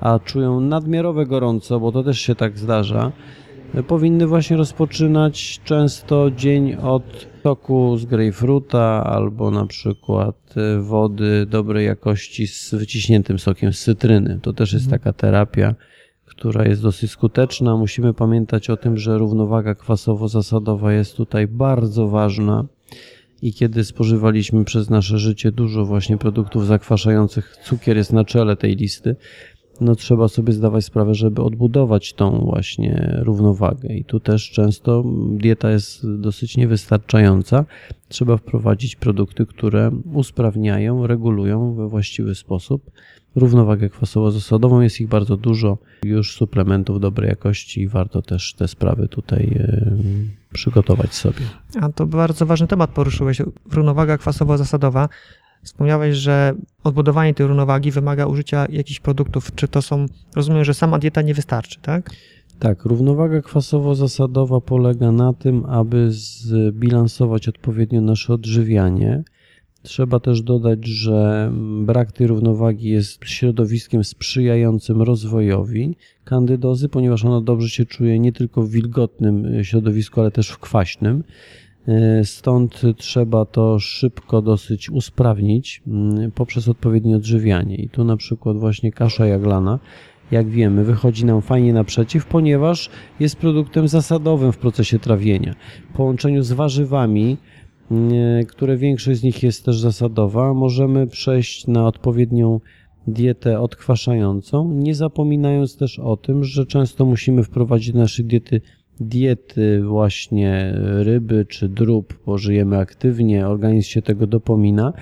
[0.01, 3.13] a czują nadmiarowe gorąco, bo to też się tak zdarza,
[3.89, 12.47] powinny właśnie rozpoczynać często dzień od soku z grejpfruta albo na przykład wody dobrej jakości
[12.47, 14.39] z wyciśniętym sokiem z cytryny.
[14.43, 15.01] To też jest mhm.
[15.01, 15.75] taka terapia,
[16.25, 17.77] która jest dosyć skuteczna.
[17.77, 22.65] Musimy pamiętać o tym, że równowaga kwasowo-zasadowa jest tutaj bardzo ważna
[23.43, 28.77] i kiedy spożywaliśmy przez nasze życie dużo właśnie produktów zakwaszających, cukier jest na czele tej
[28.77, 29.17] listy,
[29.81, 33.95] no trzeba sobie zdawać sprawę, żeby odbudować tą właśnie równowagę.
[33.95, 37.65] I tu też często dieta jest dosyć niewystarczająca.
[38.09, 42.91] Trzeba wprowadzić produkty, które usprawniają, regulują we właściwy sposób
[43.37, 44.81] równowagę kwasowo-zasadową.
[44.81, 49.59] Jest ich bardzo dużo, już suplementów dobrej jakości i warto też te sprawy tutaj
[50.53, 51.41] przygotować sobie.
[51.81, 53.43] A to bardzo ważny temat poruszyłeś.
[53.73, 55.09] Równowaga kwasowo-zasadowa.
[55.63, 59.55] Wspomniałeś, że odbudowanie tej równowagi wymaga użycia jakichś produktów.
[59.55, 62.11] Czy to są, rozumiem, że sama dieta nie wystarczy, tak?
[62.59, 69.23] Tak, równowaga kwasowo-zasadowa polega na tym, aby zbilansować odpowiednio nasze odżywianie.
[69.83, 71.51] Trzeba też dodać, że
[71.83, 78.63] brak tej równowagi jest środowiskiem sprzyjającym rozwojowi kandydozy, ponieważ ona dobrze się czuje nie tylko
[78.63, 81.25] w wilgotnym środowisku, ale też w kwaśnym.
[81.89, 87.77] E, stąd trzeba to szybko dosyć usprawnić mm, poprzez odpowiednie odżywianie.
[87.77, 89.79] I tu na przykład właśnie kasza jaglana,
[90.31, 92.91] jak wiemy, wychodzi nam fajnie naprzeciw, ponieważ
[93.21, 95.55] jest produktem zasadowym w procesie trawienia.
[95.91, 97.37] W połączeniu z warzywami,
[98.49, 102.61] które większość z nich jest też zasadowa, możemy przejść na odpowiednią
[103.07, 108.61] dietę odkwaszającą, nie zapominając też o tym, że często musimy wprowadzić do naszej diety
[109.01, 114.93] diety właśnie ryby czy drób, bo żyjemy aktywnie, organizm się tego dopomina.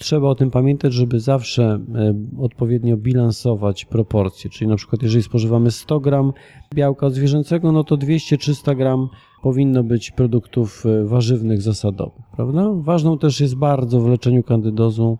[0.00, 1.62] Trzeba o tym pamiętać, żeby zawsze
[1.94, 6.32] e, odpowiednio bilansować proporcje, czyli na przykład jeżeli spożywamy 100 gram
[6.74, 9.08] białka zwierzęcego, no to 200-300 gram
[9.42, 12.70] powinno być produktów e, warzywnych zasadowych, prawda?
[12.74, 15.18] Ważną też jest bardzo w leczeniu kandydozą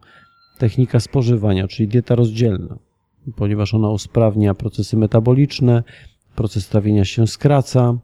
[0.58, 2.78] technika spożywania, czyli dieta rozdzielna,
[3.36, 5.82] ponieważ ona usprawnia procesy metaboliczne,
[6.36, 7.98] proces trawienia się skraca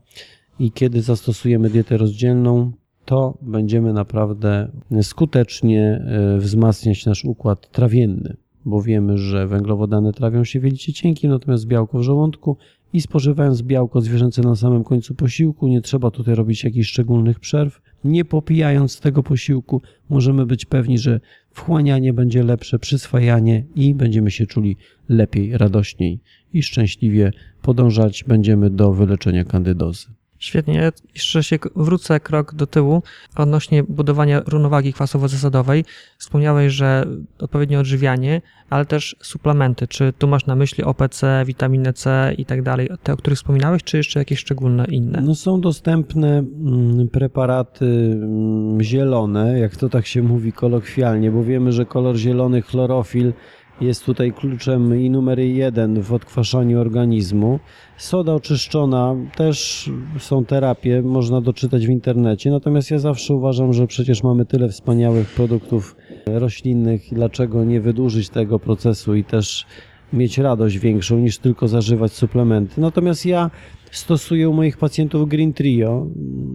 [0.59, 2.73] i kiedy zastosujemy dietę rozdzielną,
[3.07, 4.69] to będziemy naprawdę
[5.03, 11.31] skutecznie e, wzmacniać nasz układ trawienny, bo wiemy, że węglowodany trawią się w jelicie cienkim,
[11.31, 12.57] natomiast białko w żołądku
[12.93, 17.81] i spożywając białko zwierzęce na samym końcu posiłku, nie trzeba tutaj robić jakichś szczególnych przerw.
[18.05, 24.47] Nie popijając tego posiłku, możemy być pewni, że wchłanianie będzie lepsze, przyswajanie i będziemy się
[24.47, 24.77] czuli
[25.09, 26.21] lepiej, radośniej
[26.53, 27.31] i szczęśliwie
[27.63, 30.07] podążać będziemy do wyleczenia kandydozy.
[30.47, 30.93] Świetnie.
[31.15, 33.03] Jeszcze się wrócę krok do tyłu
[33.37, 35.85] odnośnie budowania równowagi kwasowo-zasadowej.
[36.19, 37.07] Wspomniałeś, że
[37.39, 39.87] odpowiednie odżywianie, ale też suplementy.
[39.89, 43.83] Czy tu masz na myśli OPC, witaminę C i tak dalej, te, o których wspominałeś,
[43.83, 45.21] czy jeszcze jakieś szczególne inne?
[45.21, 51.73] No są dostępne mm, preparaty mm, zielone, jak to tak się mówi kolokwialnie, bo wiemy,
[51.73, 53.33] że kolor zielony, chlorofil
[53.81, 57.59] jest tutaj kluczem i numer jeden w odkwaszaniu organizmu.
[57.97, 62.51] Soda oczyszczona też są terapie, można doczytać w internecie.
[62.51, 65.97] Natomiast ja zawsze uważam, że przecież mamy tyle wspaniałych produktów
[66.27, 69.67] roślinnych, dlaczego nie wydłużyć tego procesu i też
[70.13, 72.81] mieć radość większą niż tylko zażywać suplementy.
[72.81, 73.51] Natomiast ja
[73.91, 76.07] Stosuję u moich pacjentów Green Trio.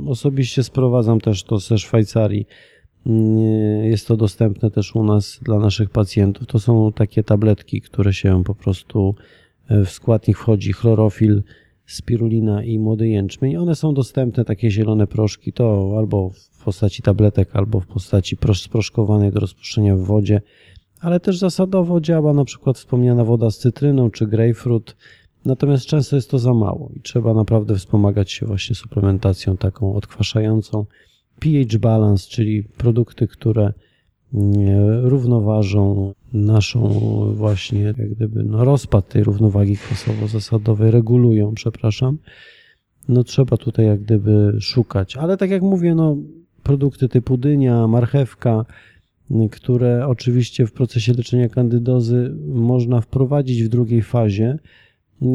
[0.08, 2.46] Osobiście sprowadzam też to ze Szwajcarii.
[3.84, 6.48] Jest to dostępne też u nas dla naszych pacjentów.
[6.48, 9.16] To są takie tabletki, które się po prostu
[9.70, 11.44] w składnik wchodzi chlorofil,
[11.86, 13.58] spirulina i młody jęczmień.
[13.58, 19.32] One są dostępne, takie zielone proszki, to albo w postaci tabletek, albo w postaci sproszkowanej
[19.32, 20.42] do rozpuszczenia w wodzie,
[21.00, 24.96] ale też zasadowo działa na przykład wspomniana woda z cytryną czy grapefruit,
[25.46, 30.86] natomiast często jest to za mało i trzeba naprawdę wspomagać się właśnie suplementacją taką odkwaszającą.
[31.42, 33.74] pH balance, czyli produkty, które
[35.04, 36.90] równoważą naszą
[37.36, 42.18] właśnie jak gdyby no, rozpad tej równowagi kwasowo-zasadowej, regulują, przepraszam,
[43.10, 45.18] no trzeba tutaj jak gdyby szukać.
[45.18, 46.18] Ale tak jak mówię, no
[46.64, 48.66] produkty typu dynia, marchewka,
[49.52, 54.60] które oczywiście w procesie leczenia kandydozy można wprowadzić w drugiej fazie,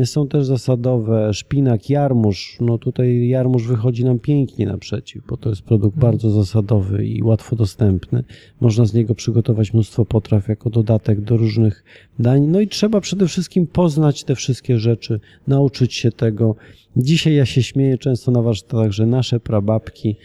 [0.04, 2.58] są też zasadowe szpinak, jarmuż.
[2.60, 6.12] No tutaj jarmuż wychodzi nam pięknie naprzeciw, bo to jest produkt mhm.
[6.12, 8.24] bardzo zasadowy i łatwo dostępny.
[8.60, 11.84] Można z niego przygotować mnóstwo potraw jako dodatek do różnych
[12.18, 12.46] dań.
[12.46, 16.56] No i trzeba przede wszystkim poznać te wszystkie rzeczy, nauczyć się tego.
[16.96, 20.16] Dzisiaj ja się śmieję często na warsztatach, że nasze prababki y,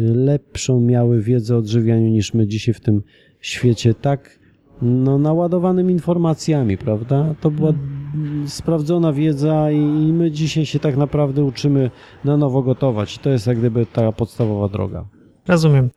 [0.00, 3.02] lepszą miały wiedzę o odżywianiu niż my dzisiaj w tym
[3.40, 4.38] świecie tak
[4.82, 7.34] no, naładowanym informacjami, prawda?
[7.40, 7.72] To była
[8.46, 11.90] sprawdzona wiedza i my dzisiaj się tak naprawdę uczymy
[12.24, 13.16] na nowo gotować.
[13.16, 15.04] I to jest jak gdyby ta podstawowa droga.
[15.48, 15.90] Rozumiem.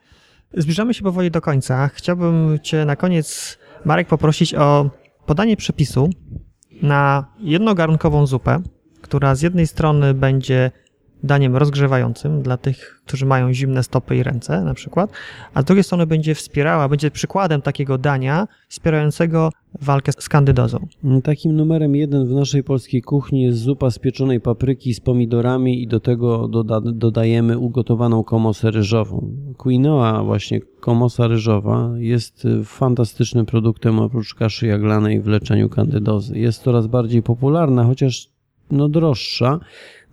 [0.54, 1.88] Zbliżamy się powoli do końca.
[1.88, 4.90] Chciałbym Cię na koniec, Marek, poprosić o
[5.26, 6.10] podanie przepisu
[6.82, 8.62] na jednogarnkową zupę,
[9.02, 10.72] która z jednej strony będzie
[11.24, 15.12] daniem rozgrzewającym dla tych, którzy mają zimne stopy i ręce na przykład,
[15.54, 19.50] a z drugiej strony będzie wspierała, będzie przykładem takiego dania wspierającego
[19.82, 20.88] walkę z kandydozą.
[21.24, 25.88] Takim numerem jeden w naszej polskiej kuchni jest zupa z pieczonej papryki z pomidorami i
[25.88, 29.32] do tego doda dodajemy ugotowaną komosę ryżową.
[29.58, 36.40] Quinoa, właśnie komosa ryżowa, jest fantastycznym produktem oprócz kaszy jaglanej w leczeniu kandydozy.
[36.40, 38.30] Jest coraz bardziej popularna, chociaż
[38.72, 39.60] no droższa,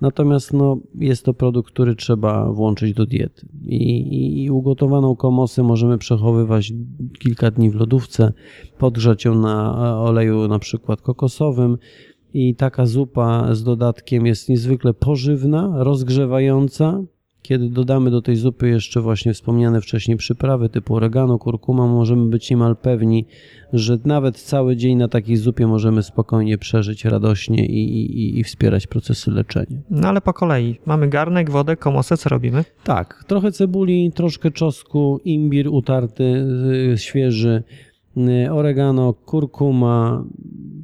[0.00, 3.46] Natomiast no, jest to produkt, który trzeba włączyć do diety.
[3.64, 6.72] I, I, ugotowaną komosę możemy przechowywać
[7.18, 8.32] kilka dni w lodówce,
[8.78, 11.78] podgrzać ją na oleju na przykład kokosowym.
[12.34, 17.02] I taka zupa z dodatkiem jest niezwykle pożywna, rozgrzewająca,
[17.46, 22.50] kiedy dodamy do tej zupy jeszcze właśnie wspomniane wcześniej przyprawy typu oregano, kurkuma, możemy być
[22.50, 23.26] niemal pewni,
[23.72, 28.86] że nawet cały dzień na takiej zupie możemy spokojnie przeżyć radośnie i, i, i wspierać
[28.86, 29.78] procesy leczenia.
[29.90, 30.78] No ale po kolei.
[30.86, 32.64] Mamy garnek, wodę, komosę, co robimy?
[32.84, 36.24] Tak, trochę cebuli, troszkę czosnku, imbir utarty,
[36.92, 37.85] y, świeży, y,
[38.52, 40.24] oregano, kurkuma,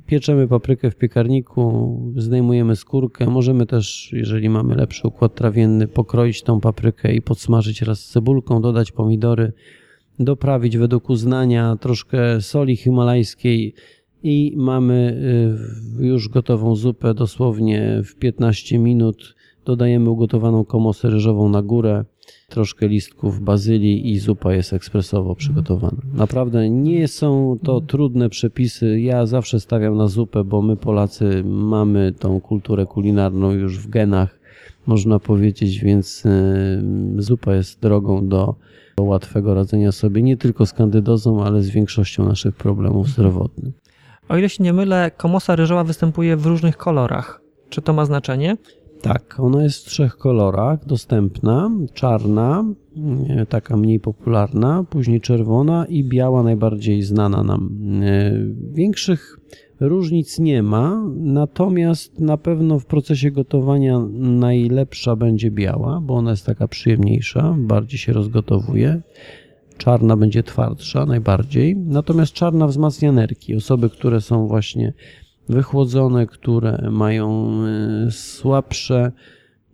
[0.06, 3.26] pieczemy paprykę w piekarniku, zdejmujemy skórkę.
[3.26, 8.62] Możemy też, jeżeli mamy lepszy układ trawienny, pokroić tą paprykę i podsmażyć raz z cebulką,
[8.62, 9.52] dodać pomidory,
[10.18, 13.74] doprawić według uznania troszkę soli himalajskiej
[14.22, 15.16] i mamy
[16.00, 19.34] y, już gotową zupę dosłownie w 15 minut.
[19.64, 22.04] Dodajemy ugotowaną komosę ryżową na górę
[22.48, 25.96] troszkę listków bazylii i zupa jest ekspresowo przygotowana.
[26.14, 29.00] Naprawdę nie są to trudne przepisy.
[29.00, 34.38] Ja zawsze stawiam na zupę, bo my Polacy mamy tą kulturę kulinarną już w genach,
[34.86, 36.24] można powiedzieć, więc
[37.18, 38.54] zupa jest drogą do,
[38.96, 43.74] do łatwego radzenia sobie nie tylko z kandydozą, ale z większością naszych problemów zdrowotnych.
[44.28, 47.40] O ile się nie mylę, komosa ryżowa występuje w różnych kolorach.
[47.68, 48.56] Czy to ma znaczenie?
[49.02, 51.70] Tak, ona jest w trzech kolorach dostępna.
[51.94, 52.64] Czarna,
[53.48, 57.78] taka mniej popularna, później czerwona i biała, najbardziej znana nam.
[58.02, 58.32] E,
[58.72, 59.40] większych
[59.80, 66.46] różnic nie ma, natomiast na pewno w procesie gotowania najlepsza będzie biała, bo ona jest
[66.46, 69.02] taka przyjemniejsza, bardziej się rozgotowuje.
[69.76, 73.56] Czarna będzie twardsza najbardziej, natomiast czarna wzmacnia nerki.
[73.56, 74.92] Osoby, które są właśnie
[75.48, 77.52] wychłodzone, które mają
[78.06, 79.12] e, słabsze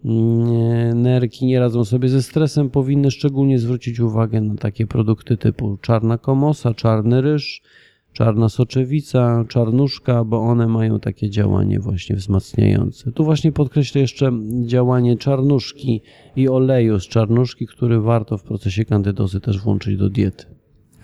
[0.05, 5.79] mm, nerki, nie radzą sobie ze stresem, powinny szczególnie zwrócić uwagę na takie produkty typu
[5.81, 7.63] czarna komosa, czarny ryż,
[8.13, 13.13] czarna soczewica, czarnuszka, bo one mają takie działanie właśnie wzmacniające.
[13.13, 14.33] Tu właśnie podkreślę jeszcze
[14.67, 16.03] działanie czarnuszki
[16.37, 20.45] i oleju z czarnuszki, który warto w procesie kandydozy też włączyć do diety.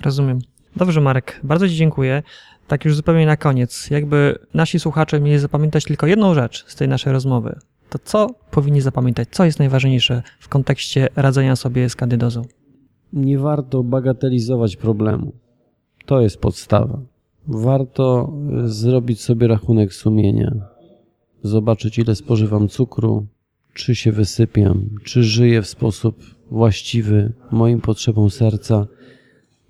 [0.05, 0.39] Rozumiem.
[0.77, 2.23] Dobrze, Marek, bardzo Ci dziękuję
[2.67, 6.89] tak już zupełnie na koniec, jakby nasi słuchacze mieli zapamiętać tylko jedną rzecz z tej
[6.89, 7.59] naszej rozmowy,
[7.91, 9.29] to co powinni zapamiętać?
[9.31, 12.43] Co jest najważniejsze w kontekście radzenia sobie z kandydozą?
[13.13, 15.33] Nie warto bagatelizować problemu.
[16.07, 17.01] To jest podstawa.
[17.49, 18.33] Warto
[18.65, 20.55] e, zrobić sobie rachunek sumienia,
[21.43, 23.27] zobaczyć ile spożywam cukru,
[23.75, 28.87] czy się wysypiam, czy żyję w sposób właściwy moim potrzebom serca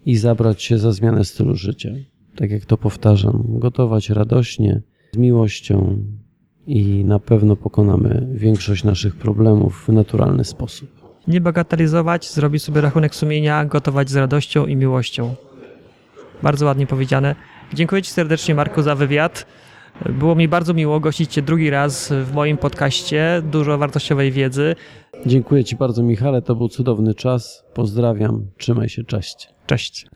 [0.07, 1.91] i zabrać się za zmianę stylu życia.
[2.37, 4.83] Tak jak to powtarzam, gotować radośnie,
[5.13, 5.99] z miłością
[6.67, 10.91] i na pewno pokonamy większość naszych problemów w naturalny sposób.
[11.29, 15.35] Nie bagatelizować, zrobić sobie rachunek sumienia, gotować z radością i miłością.
[16.43, 17.35] Bardzo ładnie powiedziane.
[17.75, 19.47] Dziękuję Ci serdecznie, Marku, za wywiad.
[20.09, 23.43] Było mi bardzo miło gościć Cię drugi raz w moim podcaście.
[23.51, 24.77] Dużo wartościowej wiedzy.
[25.27, 26.43] Dziękuję Ci bardzo, Michale.
[26.43, 27.65] To był cudowny czas.
[27.75, 28.47] Pozdrawiam.
[28.59, 29.05] Trzymaj się.
[29.05, 29.49] Cześć.
[29.67, 30.07] Cześć.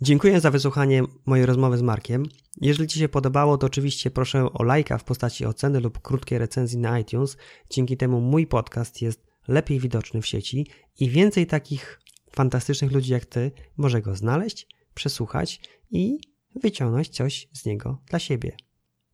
[0.00, 2.26] Dziękuję za wysłuchanie mojej rozmowy z Markiem.
[2.60, 6.78] Jeżeli Ci się podobało, to oczywiście proszę o lajka w postaci oceny lub krótkiej recenzji
[6.78, 7.36] na iTunes.
[7.70, 10.66] Dzięki temu mój podcast jest lepiej widoczny w sieci
[11.00, 12.00] i więcej takich
[12.32, 16.18] fantastycznych ludzi jak Ty może go znaleźć, przesłuchać i
[16.54, 18.56] wyciągnąć coś z niego dla siebie.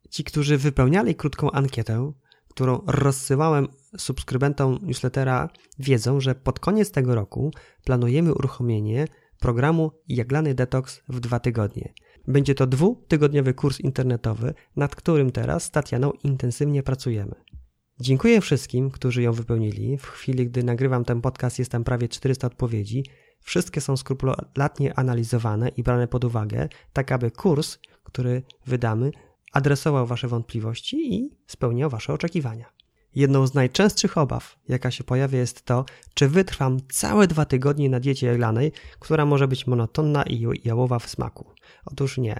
[0.09, 2.11] Ci, którzy wypełniali krótką ankietę,
[2.49, 3.67] którą rozsyłałem
[3.97, 7.51] subskrybentom newslettera, wiedzą, że pod koniec tego roku
[7.83, 9.07] planujemy uruchomienie
[9.39, 11.93] programu Jaglany Detox w dwa tygodnie.
[12.27, 17.35] Będzie to dwutygodniowy kurs internetowy, nad którym teraz z Tatianą intensywnie pracujemy.
[17.99, 19.97] Dziękuję wszystkim, którzy ją wypełnili.
[19.97, 23.03] W chwili, gdy nagrywam ten podcast, jest tam prawie 400 odpowiedzi.
[23.39, 29.11] Wszystkie są skrupulatnie analizowane i brane pod uwagę, tak aby kurs, który wydamy,
[29.53, 32.65] adresował Wasze wątpliwości i spełniał Wasze oczekiwania.
[33.15, 37.99] Jedną z najczęstszych obaw, jaka się pojawia, jest to, czy wytrwam całe dwa tygodnie na
[37.99, 41.45] diecie jaglanej, która może być monotonna i jałowa w smaku.
[41.85, 42.39] Otóż nie.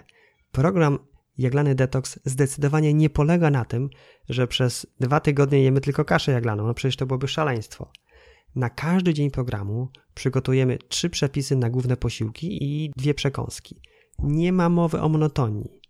[0.51, 0.99] Program
[1.37, 3.89] Jaglany Detox zdecydowanie nie polega na tym,
[4.29, 6.67] że przez dwa tygodnie jemy tylko kaszę jaglaną.
[6.67, 7.91] No przecież to byłoby szaleństwo.
[8.55, 13.81] Na każdy dzień programu przygotujemy trzy przepisy na główne posiłki i dwie przekąski.
[14.19, 15.81] Nie ma mowy o monotonii.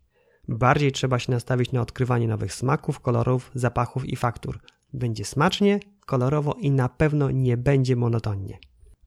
[0.48, 4.60] Bardziej trzeba się nastawić na odkrywanie nowych smaków, kolorów, zapachów i faktur.
[4.96, 8.60] Będzie smacznie, kolorowo i na pewno nie będzie monotonnie.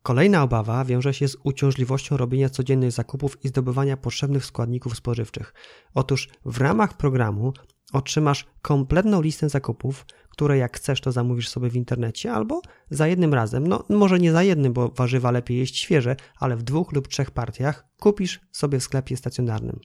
[0.03, 5.55] Kolejna obawa wiąże się z uciążliwością robienia codziennych zakupów i zdobywania potrzebnych składników spożywczych.
[5.95, 7.53] Otóż w ramach programu
[7.93, 12.61] otrzymasz kompletną listę zakupów, które jak chcesz to zamówisz sobie w internecie albo
[12.91, 16.63] za jednym razem, no może nie za jednym, bo warzywa lepiej jeść świeże, ale w
[16.63, 19.81] dwóch lub trzech partiach kupisz sobie w sklepie stacjonarnym.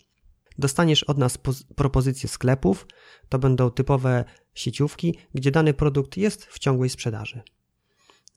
[0.58, 1.38] Dostaniesz od nas
[1.76, 2.88] propozycje sklepów,
[3.30, 7.42] to będą typowe sieciówki, gdzie dany produkt jest w ciągłej sprzedaży.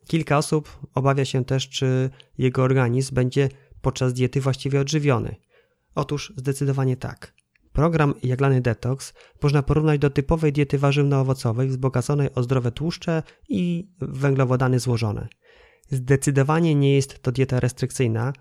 [0.07, 3.49] Kilka osób obawia się też, czy jego organizm będzie
[3.83, 5.37] podczas diety właściwie odżywiony.
[5.95, 7.35] Otóż zdecydowanie tak.
[7.73, 14.79] Program Jaglany Detox można porównać do typowej diety warzywno-owocowej wzbogaconej o zdrowe tłuszcze i węglowodany
[14.79, 15.29] złożone.
[15.89, 18.33] Zdecydowanie nie jest to dieta restrykcyjna,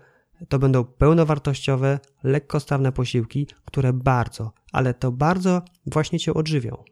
[0.48, 6.84] to będą pełnowartościowe, lekkostrawne posiłki, które bardzo, ale to bardzo właśnie Cię odżywią.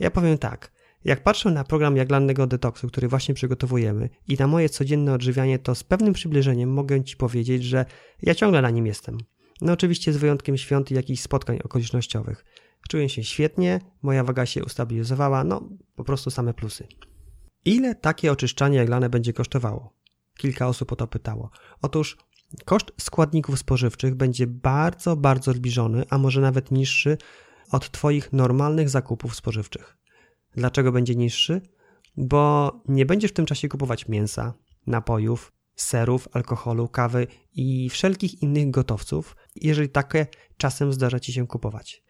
[0.00, 0.72] Ja powiem tak,
[1.04, 5.74] jak patrzę na program jaglannego detoksu, który właśnie przygotowujemy i na moje codzienne odżywianie, to
[5.74, 7.84] z pewnym przybliżeniem mogę Ci powiedzieć, że
[8.22, 9.18] ja ciągle na nim jestem.
[9.60, 12.44] No oczywiście z wyjątkiem świąt i jakichś spotkań okolicznościowych.
[12.88, 16.86] Czuję się świetnie, moja waga się ustabilizowała, no po prostu same plusy.
[17.64, 19.92] Ile takie oczyszczanie jaglane będzie kosztowało?
[20.36, 21.50] Kilka osób o to pytało.
[21.82, 22.16] Otóż
[22.64, 27.18] koszt składników spożywczych będzie bardzo, bardzo zbliżony, a może nawet niższy
[27.72, 29.96] od Twoich normalnych zakupów spożywczych.
[30.56, 31.60] Dlaczego będzie niższy?
[32.16, 34.54] Bo nie będziesz w tym czasie kupować mięsa,
[34.86, 42.02] napojów, serów, alkoholu, kawy i wszelkich innych gotowców, jeżeli takie czasem zdarza Ci się kupować.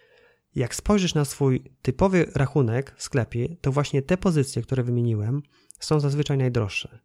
[0.54, 5.42] Jak spojrzysz na swój typowy rachunek w sklepie, to właśnie te pozycje, które wymieniłem,
[5.80, 6.98] są zazwyczaj najdroższe.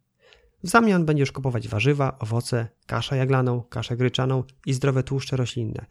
[0.62, 5.86] W zamian będziesz kupować warzywa, owoce, kaszę jaglaną, kaszę gryczaną i zdrowe tłuszcze roślinne.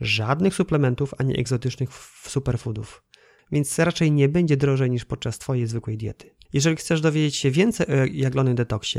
[0.00, 1.90] Żadnych suplementów ani egzotycznych
[2.22, 3.02] superfoodów
[3.52, 6.30] więc raczej nie będzie drożej niż podczas Twojej zwykłej diety.
[6.52, 8.98] Jeżeli chcesz dowiedzieć się więcej o jaglonym detoksie,